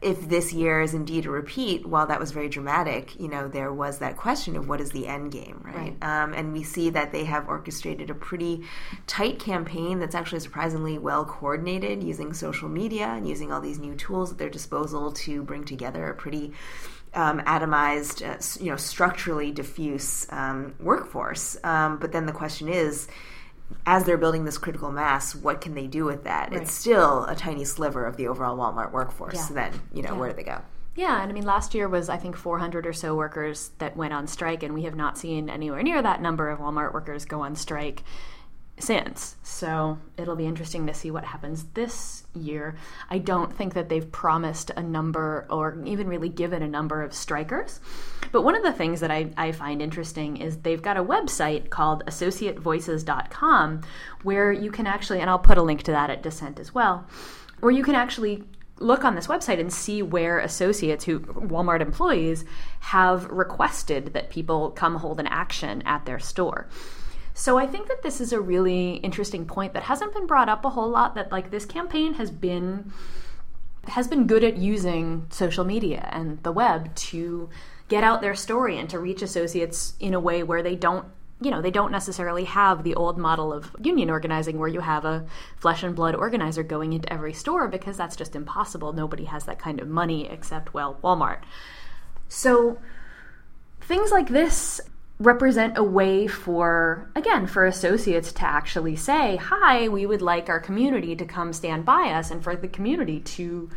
[0.00, 3.72] if this year is indeed a repeat, while that was very dramatic, you know, there
[3.72, 5.94] was that question of what is the end game, right?
[6.02, 8.62] Um, and we see that they have orchestrated a pretty
[9.06, 13.94] tight campaign that's actually surprisingly well coordinated using social media and using all these new
[13.94, 16.52] tools at their disposal to bring together a pretty
[17.14, 21.56] um, atomized, uh, you know, structurally diffuse um, workforce.
[21.62, 23.08] Um, but then the question is,
[23.86, 26.50] as they're building this critical mass, what can they do with that?
[26.50, 26.62] Right.
[26.62, 29.34] It's still a tiny sliver of the overall Walmart workforce.
[29.34, 29.42] Yeah.
[29.42, 30.18] So then, you know, Yeah.
[30.18, 30.60] where do they go?
[30.94, 34.12] Yeah, and I mean, last year was, I think, 400 or so workers that went
[34.12, 37.40] on strike, and we have not seen anywhere near that number of Walmart workers go
[37.42, 38.02] on strike
[38.82, 39.36] since.
[39.42, 42.76] So it'll be interesting to see what happens this year.
[43.10, 47.12] I don't think that they've promised a number or even really given a number of
[47.12, 47.80] strikers.
[48.32, 51.70] But one of the things that I, I find interesting is they've got a website
[51.70, 53.82] called associatevoices.com
[54.22, 57.06] where you can actually, and I'll put a link to that at Dissent as well,
[57.60, 58.44] where you can actually
[58.80, 62.44] look on this website and see where associates who Walmart employees
[62.80, 66.68] have requested that people come hold an action at their store.
[67.38, 70.64] So I think that this is a really interesting point that hasn't been brought up
[70.64, 72.92] a whole lot that like this campaign has been
[73.84, 77.48] has been good at using social media and the web to
[77.86, 81.06] get out their story and to reach associates in a way where they don't
[81.40, 85.04] you know they don't necessarily have the old model of union organizing where you have
[85.04, 85.24] a
[85.58, 88.92] flesh and blood organizer going into every store because that's just impossible.
[88.92, 91.42] Nobody has that kind of money except well Walmart.
[92.28, 92.78] So
[93.80, 94.80] things like this
[95.18, 100.60] represent a way for again for associates to actually say hi we would like our
[100.60, 103.68] community to come stand by us and for the community to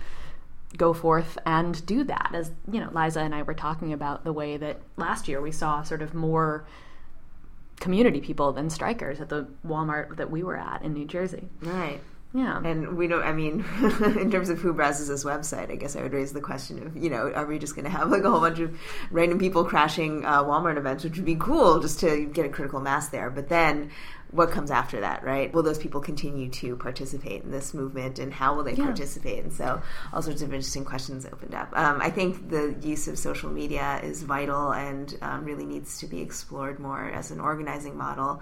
[0.78, 4.32] go forth and do that as you know liza and i were talking about the
[4.32, 6.64] way that last year we saw sort of more
[7.80, 12.00] community people than strikers at the walmart that we were at in new jersey Right.
[12.34, 13.66] Yeah And we don't, I mean,
[14.20, 16.96] in terms of who browses this website, I guess I would raise the question of,
[16.96, 18.80] you know, are we just going to have like a whole bunch of
[19.12, 22.80] random people crashing uh, Walmart events, which would be cool just to get a critical
[22.80, 23.30] mass there.
[23.30, 23.92] But then
[24.32, 25.54] what comes after that, right?
[25.54, 28.86] Will those people continue to participate in this movement and how will they Yeah.
[28.86, 29.44] participate?
[29.44, 29.82] And so
[30.14, 31.70] all sorts of interesting questions opened up.
[31.78, 36.08] Um, I think the use of social media is vital and um, really needs to
[36.08, 38.42] be explored more as an organizing model.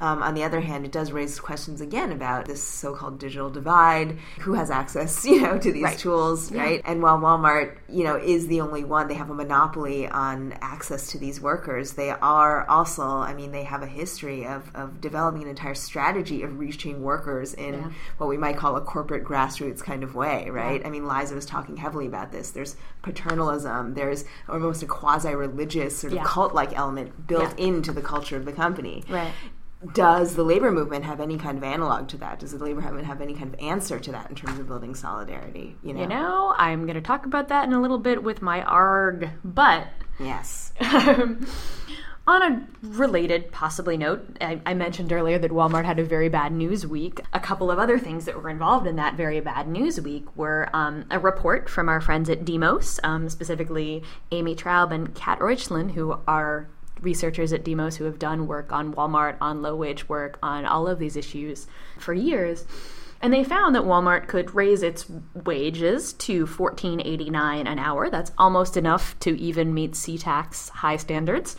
[0.00, 4.18] Um, on the other hand, it does raise questions again about this so-called digital divide.
[4.40, 5.98] Who has access, you know, to these Right.
[5.98, 6.82] tools, right?
[6.84, 11.08] And while Walmart, you know, is the only one, they have a monopoly on access
[11.12, 11.92] to these workers.
[11.92, 16.42] They are also, I mean, they have a history of, of developing an entire strategy
[16.42, 17.88] of reaching workers in Yeah.
[18.18, 20.80] what we might call a corporate grassroots kind of way, right?
[20.84, 22.50] I mean, Liza was talking heavily about this.
[22.50, 23.94] There's paternalism.
[23.94, 26.24] There's almost a quasi-religious sort of Yeah.
[26.24, 27.66] cult-like element built Yeah.
[27.66, 29.32] into the culture of the company right
[29.94, 32.40] does the labor movement have any kind of analog to that?
[32.40, 34.92] Does the labor movement have any kind of answer to that in terms of building
[34.96, 35.76] solidarity?
[35.84, 38.42] You know, you know i'm going to talk about that in a little bit with
[38.42, 39.86] my arg but
[40.18, 40.72] yes,
[42.28, 46.52] on a related, possibly note, I, I mentioned earlier that Walmart had a very bad
[46.52, 47.22] news week.
[47.32, 50.68] A couple of other things that were involved in that very bad news week were
[50.74, 55.92] um, a report from our friends at Demos, um, specifically Amy Traub and Kat Ruetschlin,
[55.92, 56.68] who are
[57.00, 60.86] researchers at Demos who have done work on Walmart, on low wage work, on all
[60.86, 61.66] of these issues
[61.98, 62.66] for years.
[63.22, 65.06] And they found that Walmart could raise its
[65.46, 68.10] wages to $14.89 an hour.
[68.10, 71.56] That's almost enough to even meet SeaTac's high standards.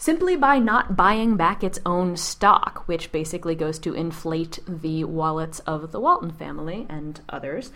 [0.00, 5.58] Simply by not buying back its own stock, which basically goes to inflate the wallets
[5.60, 7.72] of the Walton family and others.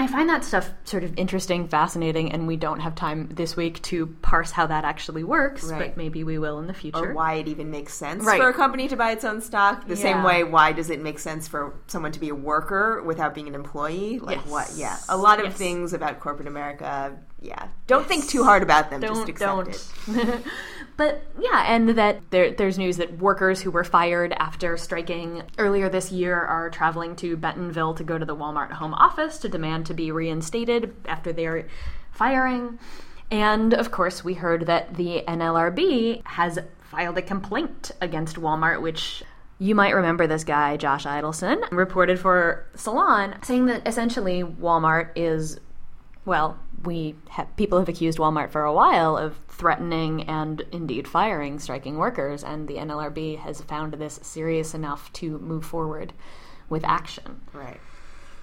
[0.00, 3.82] I find that stuff sort of interesting, fascinating, and we don't have time this week
[3.84, 5.88] to parse how that actually works, Right.
[5.88, 7.10] but maybe we will in the future.
[7.10, 8.40] or why it even makes sense Right.
[8.40, 9.88] for a company to buy its own stock.
[9.88, 13.34] The same way, why does it make sense for someone to be a worker without
[13.34, 14.20] being an employee?
[14.20, 14.46] Like Yes.
[14.48, 14.72] what?
[14.76, 15.56] Yeah, a lot of Yes.
[15.56, 17.16] things about corporate America.
[17.40, 19.00] Yeah, don't think too hard about them.
[19.00, 19.52] don't just accept
[20.06, 20.16] don't.
[20.16, 20.44] it.
[20.98, 25.88] but yeah, and that there, there's news that workers who were fired after striking earlier
[25.88, 29.86] this year are traveling to Bentonville to go to the Walmart home office to demand
[29.86, 31.68] to be reinstated after their
[32.10, 32.80] firing.
[33.30, 39.22] And of course, we heard that the NLRB has filed a complaint against Walmart, which
[39.60, 45.60] you might remember this guy, Josh Eidelson, reported for Salon, saying that essentially Walmart is
[46.24, 51.58] well, we have, people have accused Walmart for a while of threatening and indeed firing
[51.58, 56.12] striking workers, and the NLRB has found this serious enough to move forward
[56.68, 57.40] with action.
[57.52, 57.80] Right.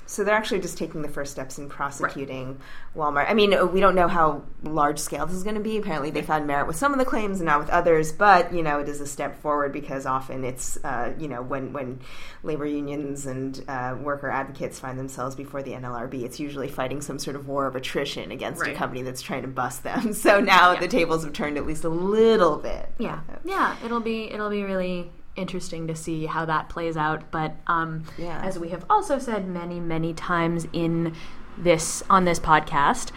[0.07, 2.59] So they're actually just taking the first steps in prosecuting
[2.95, 3.29] Walmart.
[3.29, 5.77] I mean, uh, we don't know how large scale this is going to be.
[5.77, 8.11] Apparently, they found merit with some of the claims and not with others.
[8.11, 11.73] But you know, it is a step forward because often it's uh, you know when
[11.73, 11.99] when
[12.43, 17.17] labor unions and uh, worker advocates find themselves before the NLRB, it's usually fighting some
[17.19, 18.73] sort of war of attrition against Right.
[18.73, 20.13] a company that's trying to bust them.
[20.25, 20.79] So now Yeah.
[20.81, 22.89] the tables have turned at least a little bit.
[22.99, 27.31] Yeah, yeah, it'll be it'll be really interesting to see how that plays out.
[27.31, 28.41] But um, Yeah.
[28.43, 31.13] as we have also said many many times in
[31.57, 33.11] this on this podcast.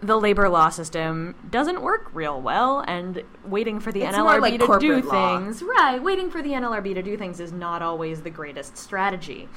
[0.00, 4.60] The labor law system doesn't work real well, and waiting for the It's NLRB like
[4.60, 5.38] to do law.
[5.40, 6.00] things, right?
[6.00, 9.48] Waiting for the NLRB to do things is not always the greatest strategy,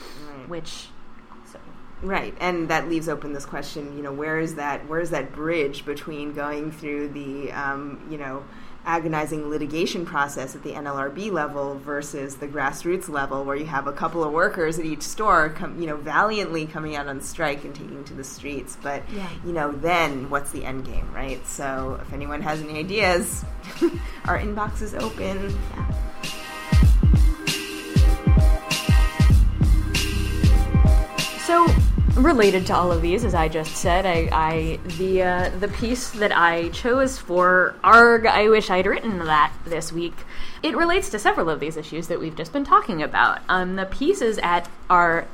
[0.48, 0.88] which
[1.46, 1.60] so
[2.02, 3.96] Right, and that leaves open this question.
[3.96, 4.88] You know, where is that?
[4.90, 8.44] Where is that bridge between going through the, um, you know,
[8.86, 13.92] agonizing litigation process at the NLRB level versus the grassroots level, where you have a
[13.94, 17.76] couple of workers at each store, come, you know, valiantly coming out on strike and
[17.76, 18.78] taking to the streets.
[18.82, 19.28] But Yeah.
[19.46, 21.46] you know, then what's the end game, right?
[21.48, 23.46] So, if anyone has any ideas,
[24.26, 25.56] our inbox is open.
[31.46, 31.68] So,
[32.16, 36.10] related to all of these, as I just said, I, I the uh, the piece
[36.12, 40.16] that I chose for ARG, I wish I'd written that this week.
[40.64, 43.40] It relates to several of these issues that we've just been talking about.
[43.50, 45.28] Um, the piece is at our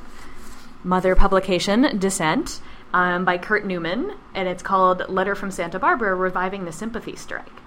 [0.84, 2.60] mother publication, Dissent,
[2.94, 7.60] um, by Kurt Newman, and it's called "Letter from Santa Barbara: Reviving the Sympathy Strike."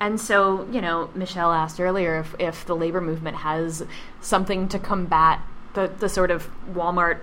[0.00, 3.84] And so, you know, Michelle asked earlier if, if the labor movement has
[4.22, 5.42] something to combat
[5.74, 7.20] the, the sort of Walmart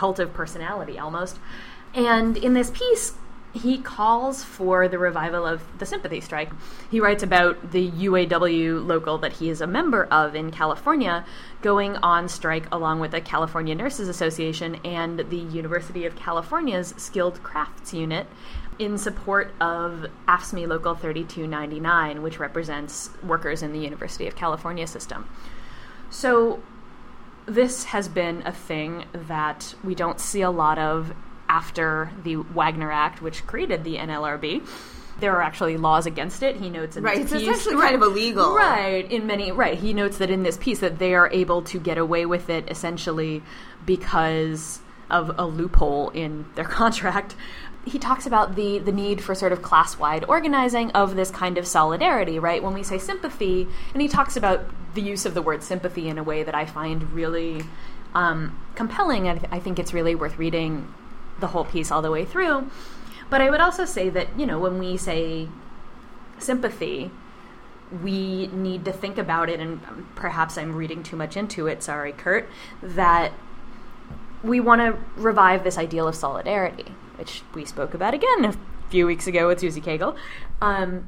[0.00, 1.38] cult of personality almost.
[1.92, 3.12] And in this piece,
[3.52, 6.50] he calls for the revival of the sympathy strike.
[6.90, 11.26] He writes about the UAW local that he is a member of in California
[11.60, 17.42] going on strike along with the California Nurses Association and the University of California's Skilled
[17.42, 18.26] Crafts Unit
[18.78, 25.28] in support of AFSCME Local 3299, which represents workers in the University of California system.
[26.08, 26.62] So
[27.46, 31.12] this has been a thing that we don't see a lot of
[31.48, 34.66] after the Wagner Act, which created the NLRB.
[35.18, 36.56] There are actually laws against it.
[36.56, 38.54] He notes in Right, this it's piece, essentially kind of illegal.
[38.54, 39.76] Right, in many right.
[39.76, 42.70] He notes that in this piece that they are able to get away with it
[42.70, 43.42] essentially
[43.84, 44.80] because
[45.10, 47.34] of a loophole in their contract.
[47.84, 51.56] He talks about the the need for sort of class wide organizing of this kind
[51.56, 52.62] of solidarity, right?
[52.62, 54.64] When we say sympathy, and he talks about
[54.94, 57.62] the use of the word sympathy in a way that I find really
[58.14, 60.92] um, compelling, and I think it's really worth reading
[61.38, 62.70] the whole piece all the way through.
[63.30, 65.48] But I would also say that you know when we say
[66.38, 67.10] sympathy,
[68.02, 69.80] we need to think about it, and
[70.14, 71.82] perhaps I'm reading too much into it.
[71.82, 72.48] Sorry, Kurt.
[72.82, 73.32] That
[74.42, 76.86] we want to revive this ideal of solidarity,
[77.20, 78.54] which we spoke about again a
[78.88, 80.16] few weeks ago with Susie Cagle.
[80.62, 81.06] Um,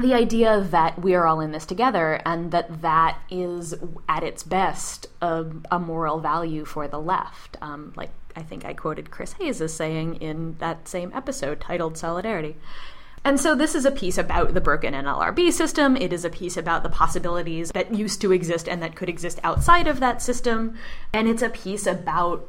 [0.00, 3.74] the idea that we are all in this together and that that is
[4.08, 7.56] at its best a, a moral value for the left.
[7.60, 11.98] Um, like i think i quoted chris hayes as saying in that same episode titled
[11.98, 12.56] solidarity.
[13.26, 15.96] And so this is a piece about the broken nlrb system.
[15.96, 19.40] It is a piece about the possibilities that used to exist and that could exist
[19.42, 20.76] outside of that system.
[21.12, 22.48] And it's a piece about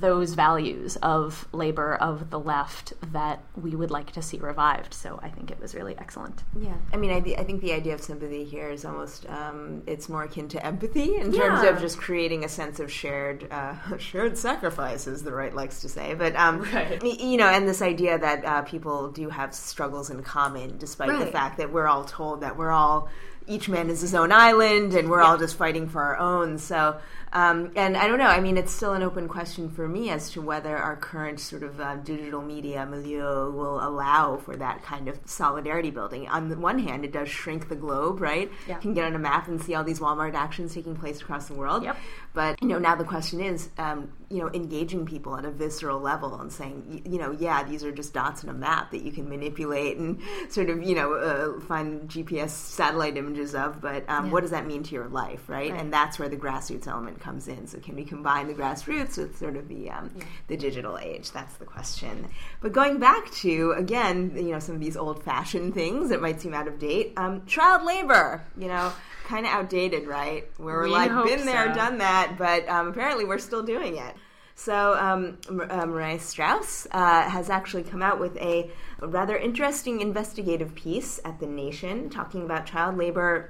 [0.00, 5.18] those values of labor of the left that we would like to see revived so
[5.22, 8.00] i think it was really excellent Yeah, I mean, I, I think the idea of
[8.00, 11.70] sympathy here is almost um, it's more akin to empathy in terms Yeah.
[11.70, 15.88] of just creating a sense of shared uh, shared sacrifice, as the right likes to
[15.88, 16.14] say.
[16.14, 17.02] But um, Right.
[17.02, 21.26] you know, and this idea that uh, people do have struggles in common, despite the
[21.26, 23.08] fact that we're all told that we're all
[23.48, 26.58] each man is his own island and we're all just fighting for our own.
[26.58, 26.98] So.
[27.32, 28.26] Um, and I don't know.
[28.26, 31.62] I mean, it's still an open question for me as to whether our current sort
[31.62, 36.28] of uh, digital media milieu will allow for that kind of solidarity building.
[36.28, 38.50] On the one hand, it does shrink the globe, right?
[38.66, 38.76] Yeah.
[38.76, 41.48] You can get on a map and see all these Walmart actions taking place across
[41.48, 41.82] the world.
[41.82, 41.96] Yep.
[42.32, 46.00] But you know, now the question is, um, you know, engaging people at a visceral
[46.00, 49.02] level and saying, y- you know, yeah, these are just dots on a map that
[49.02, 53.80] you can manipulate and sort of, you know, uh, find GPS satellite images of.
[53.80, 55.70] But um, what does that mean to your life, right?
[55.70, 55.80] Right.
[55.80, 57.66] And that's where the grassroots element comes in.
[57.66, 60.10] So can we combine the grassroots with sort of the um,
[60.48, 61.32] the digital age?
[61.32, 62.28] That's the question.
[62.60, 66.54] But going back to again, you know, some of these old-fashioned things that might seem
[66.54, 68.92] out of date, um, child labor, you know.
[69.26, 70.48] Kind of outdated, right?
[70.56, 71.74] Where we're We like, been there, so.
[71.74, 74.14] done that, but um, apparently we're still doing it.
[74.54, 80.76] So, um, uh, Mariah Strauss uh, has actually come out with a rather interesting investigative
[80.76, 83.48] piece at The Nation talking about child labor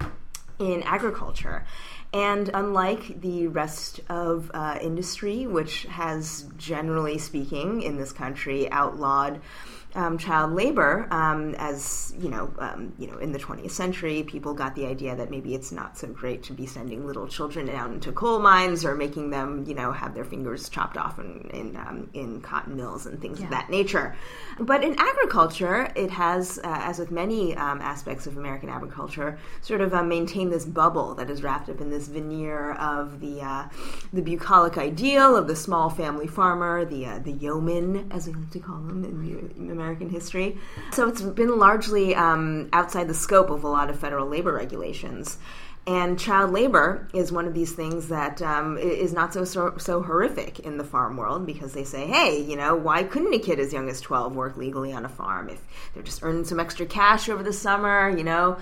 [0.58, 1.64] in agriculture.
[2.12, 9.40] And unlike the rest of uh, industry, which has, generally speaking, in this country outlawed
[9.94, 14.52] um, child labor, um, as you know, um, you know, in the 20th century, people
[14.52, 17.94] got the idea that maybe it's not so great to be sending little children down
[17.94, 21.76] into coal mines or making them, you know, have their fingers chopped off in in,
[21.76, 23.46] um, in cotton mills and things yeah.
[23.46, 24.14] of that nature.
[24.58, 29.80] But in agriculture, it has, uh, as with many um, aspects of American agriculture, sort
[29.80, 33.68] of uh, maintained this bubble that is wrapped up in this veneer of the uh,
[34.12, 38.50] the bucolic ideal of the small family farmer, the uh, the yeoman, as we like
[38.50, 40.58] to call them in, in American history.
[40.92, 45.38] So it's been largely um, outside the scope of a lot of federal labor regulations.
[45.88, 50.02] And child labor is one of these things that um, is not so, so, so
[50.02, 53.60] horrific in the farm world because they say, hey, you know, why couldn't a kid
[53.60, 55.62] as young as twelve work legally on a farm if
[55.94, 58.10] they're just earning some extra cash over the summer?
[58.10, 58.56] You know,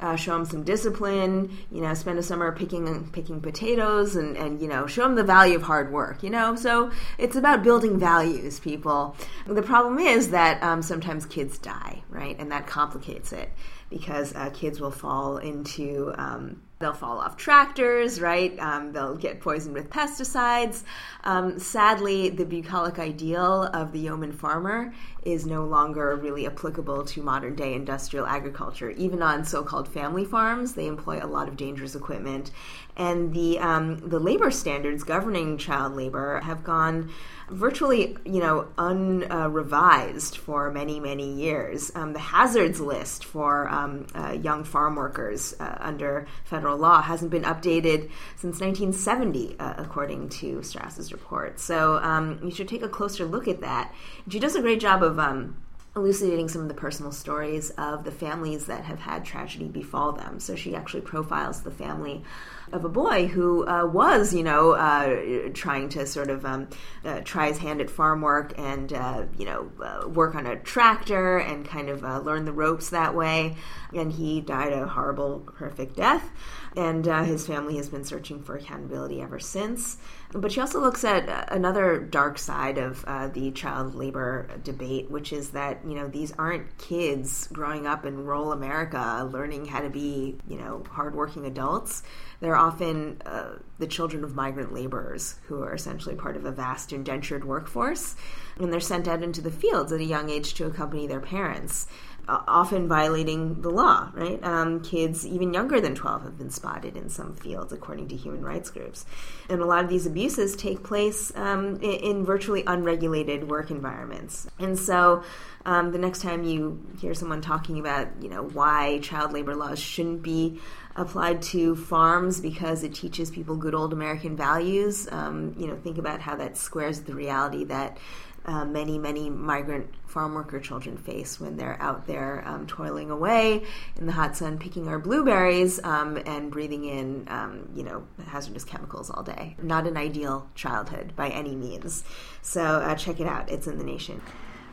[0.00, 4.60] uh, show them some discipline, you know, spend a summer picking picking potatoes and, and,
[4.60, 6.56] you know, show them the value of hard work, you know?
[6.56, 9.16] So it's about building values, people.
[9.46, 12.38] The problem is that um, sometimes kids die, right?
[12.38, 13.50] And that complicates it
[13.88, 18.58] because uh, kids will fall into um, they'll fall off tractors, right?
[18.60, 20.82] Um, they'll get poisoned with pesticides.
[21.24, 27.22] Um, sadly, the bucolic ideal of the yeoman farmer is no longer really applicable to
[27.22, 28.90] modern day industrial agriculture.
[28.90, 32.50] Even on so called family farms, they employ a lot of dangerous equipment.
[32.96, 37.10] And the, um, the labor standards governing child labor have gone
[37.48, 41.90] virtually, you know, unrevised uh, for many, many years.
[41.94, 47.30] Um, the hazards list for um, uh, young farm workers uh, under federal law hasn't
[47.30, 51.60] been updated since 1970, uh, according to Strauss's report.
[51.60, 53.92] So um, you should take a closer look at that.
[54.28, 55.56] She does a great job of um,
[55.96, 60.40] elucidating some of the personal stories of the families that have had tragedy befall them.
[60.40, 62.24] So she actually profiles the family
[62.72, 66.68] of a boy who uh, was, you know, uh, trying to sort of um,
[67.04, 70.56] uh, try his hand at farm work and, uh, you know, uh, work on a
[70.56, 73.56] tractor and kind of uh, learn the ropes that way.
[73.92, 76.30] And he died a horrible, horrific death.
[76.76, 79.96] And his family has been searching for accountability ever since.
[80.32, 85.50] But she also looks at another dark side of the child labor debate, which is
[85.50, 90.36] that you know these aren't kids growing up in rural America learning how to be
[90.48, 92.02] you know hardworking adults.
[92.40, 96.92] They're often uh, the children of migrant laborers who are essentially part of a vast
[96.92, 98.16] indentured workforce,
[98.58, 101.86] and they're sent out into the fields at a young age to accompany their parents
[102.28, 104.42] often violating the law, right?
[104.44, 108.42] Um, kids even younger than 12 have been spotted in some fields, according to human
[108.42, 109.04] rights groups.
[109.48, 114.46] And a lot of these abuses take place um, in, virtually unregulated work environments.
[114.58, 115.22] And so
[115.66, 119.78] um, the next time you hear someone talking about, you know, why child labor laws
[119.78, 120.60] shouldn't be
[120.96, 125.98] applied to farms because it teaches people good old American values, um, you know, think
[125.98, 127.98] about how that squares the reality that
[128.46, 133.64] uh, many, many migrant farm worker children face when they're out there um, toiling away
[133.98, 138.64] in the hot sun, picking our blueberries um, and breathing in, um, you know, hazardous
[138.64, 139.56] chemicals all day.
[139.62, 142.04] Not an ideal childhood by any means.
[142.42, 143.50] So uh, check it out.
[143.50, 144.20] It's in the nation.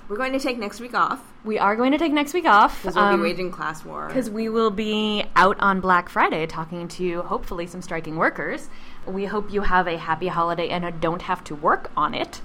[0.09, 1.21] We're going to take next week off.
[1.45, 2.81] We are going to take next week off.
[2.81, 4.07] Because we'll um, be waging class war.
[4.07, 8.67] Because we will be out on Black Friday talking to hopefully some striking workers.
[9.05, 12.41] We hope you have a happy holiday and don't have to work on it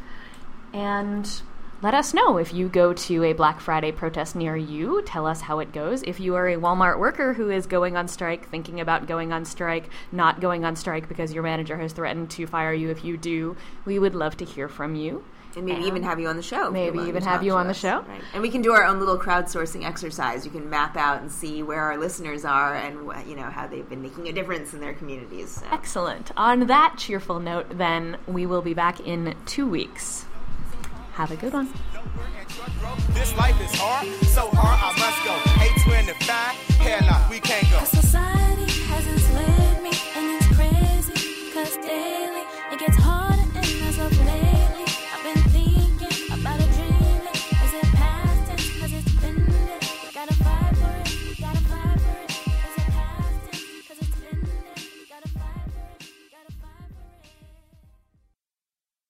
[0.77, 1.43] and
[1.81, 5.03] let us know if you go to a Black Friday protest near you.
[5.03, 6.03] Tell us how it goes.
[6.03, 9.47] If you are a Walmart worker who is going on strike, thinking about going on
[9.47, 13.17] strike, not going on strike because your manager has threatened to fire you if you
[13.17, 13.57] do,
[13.87, 15.25] we would love to hear from you.
[15.57, 16.71] And maybe and even have you on the show.
[16.71, 17.81] Maybe even have you on us.
[17.81, 18.01] the show.
[18.03, 18.21] Right.
[18.35, 20.45] And we can do our own little crowdsourcing exercise.
[20.45, 23.89] You can map out and see where our listeners are and you know how they've
[23.89, 25.53] been making a difference in their communities.
[25.53, 25.67] So.
[25.73, 26.31] Excellent.
[26.37, 30.26] On that cheerful note, then we will be back in two weeks.
[31.17, 31.73] Have a good one.
[33.15, 35.33] This life is hard, so hard I must go.
[37.31, 37.79] we can't go.
[37.85, 39.76] Society has enslaved me, and it's crazy, cause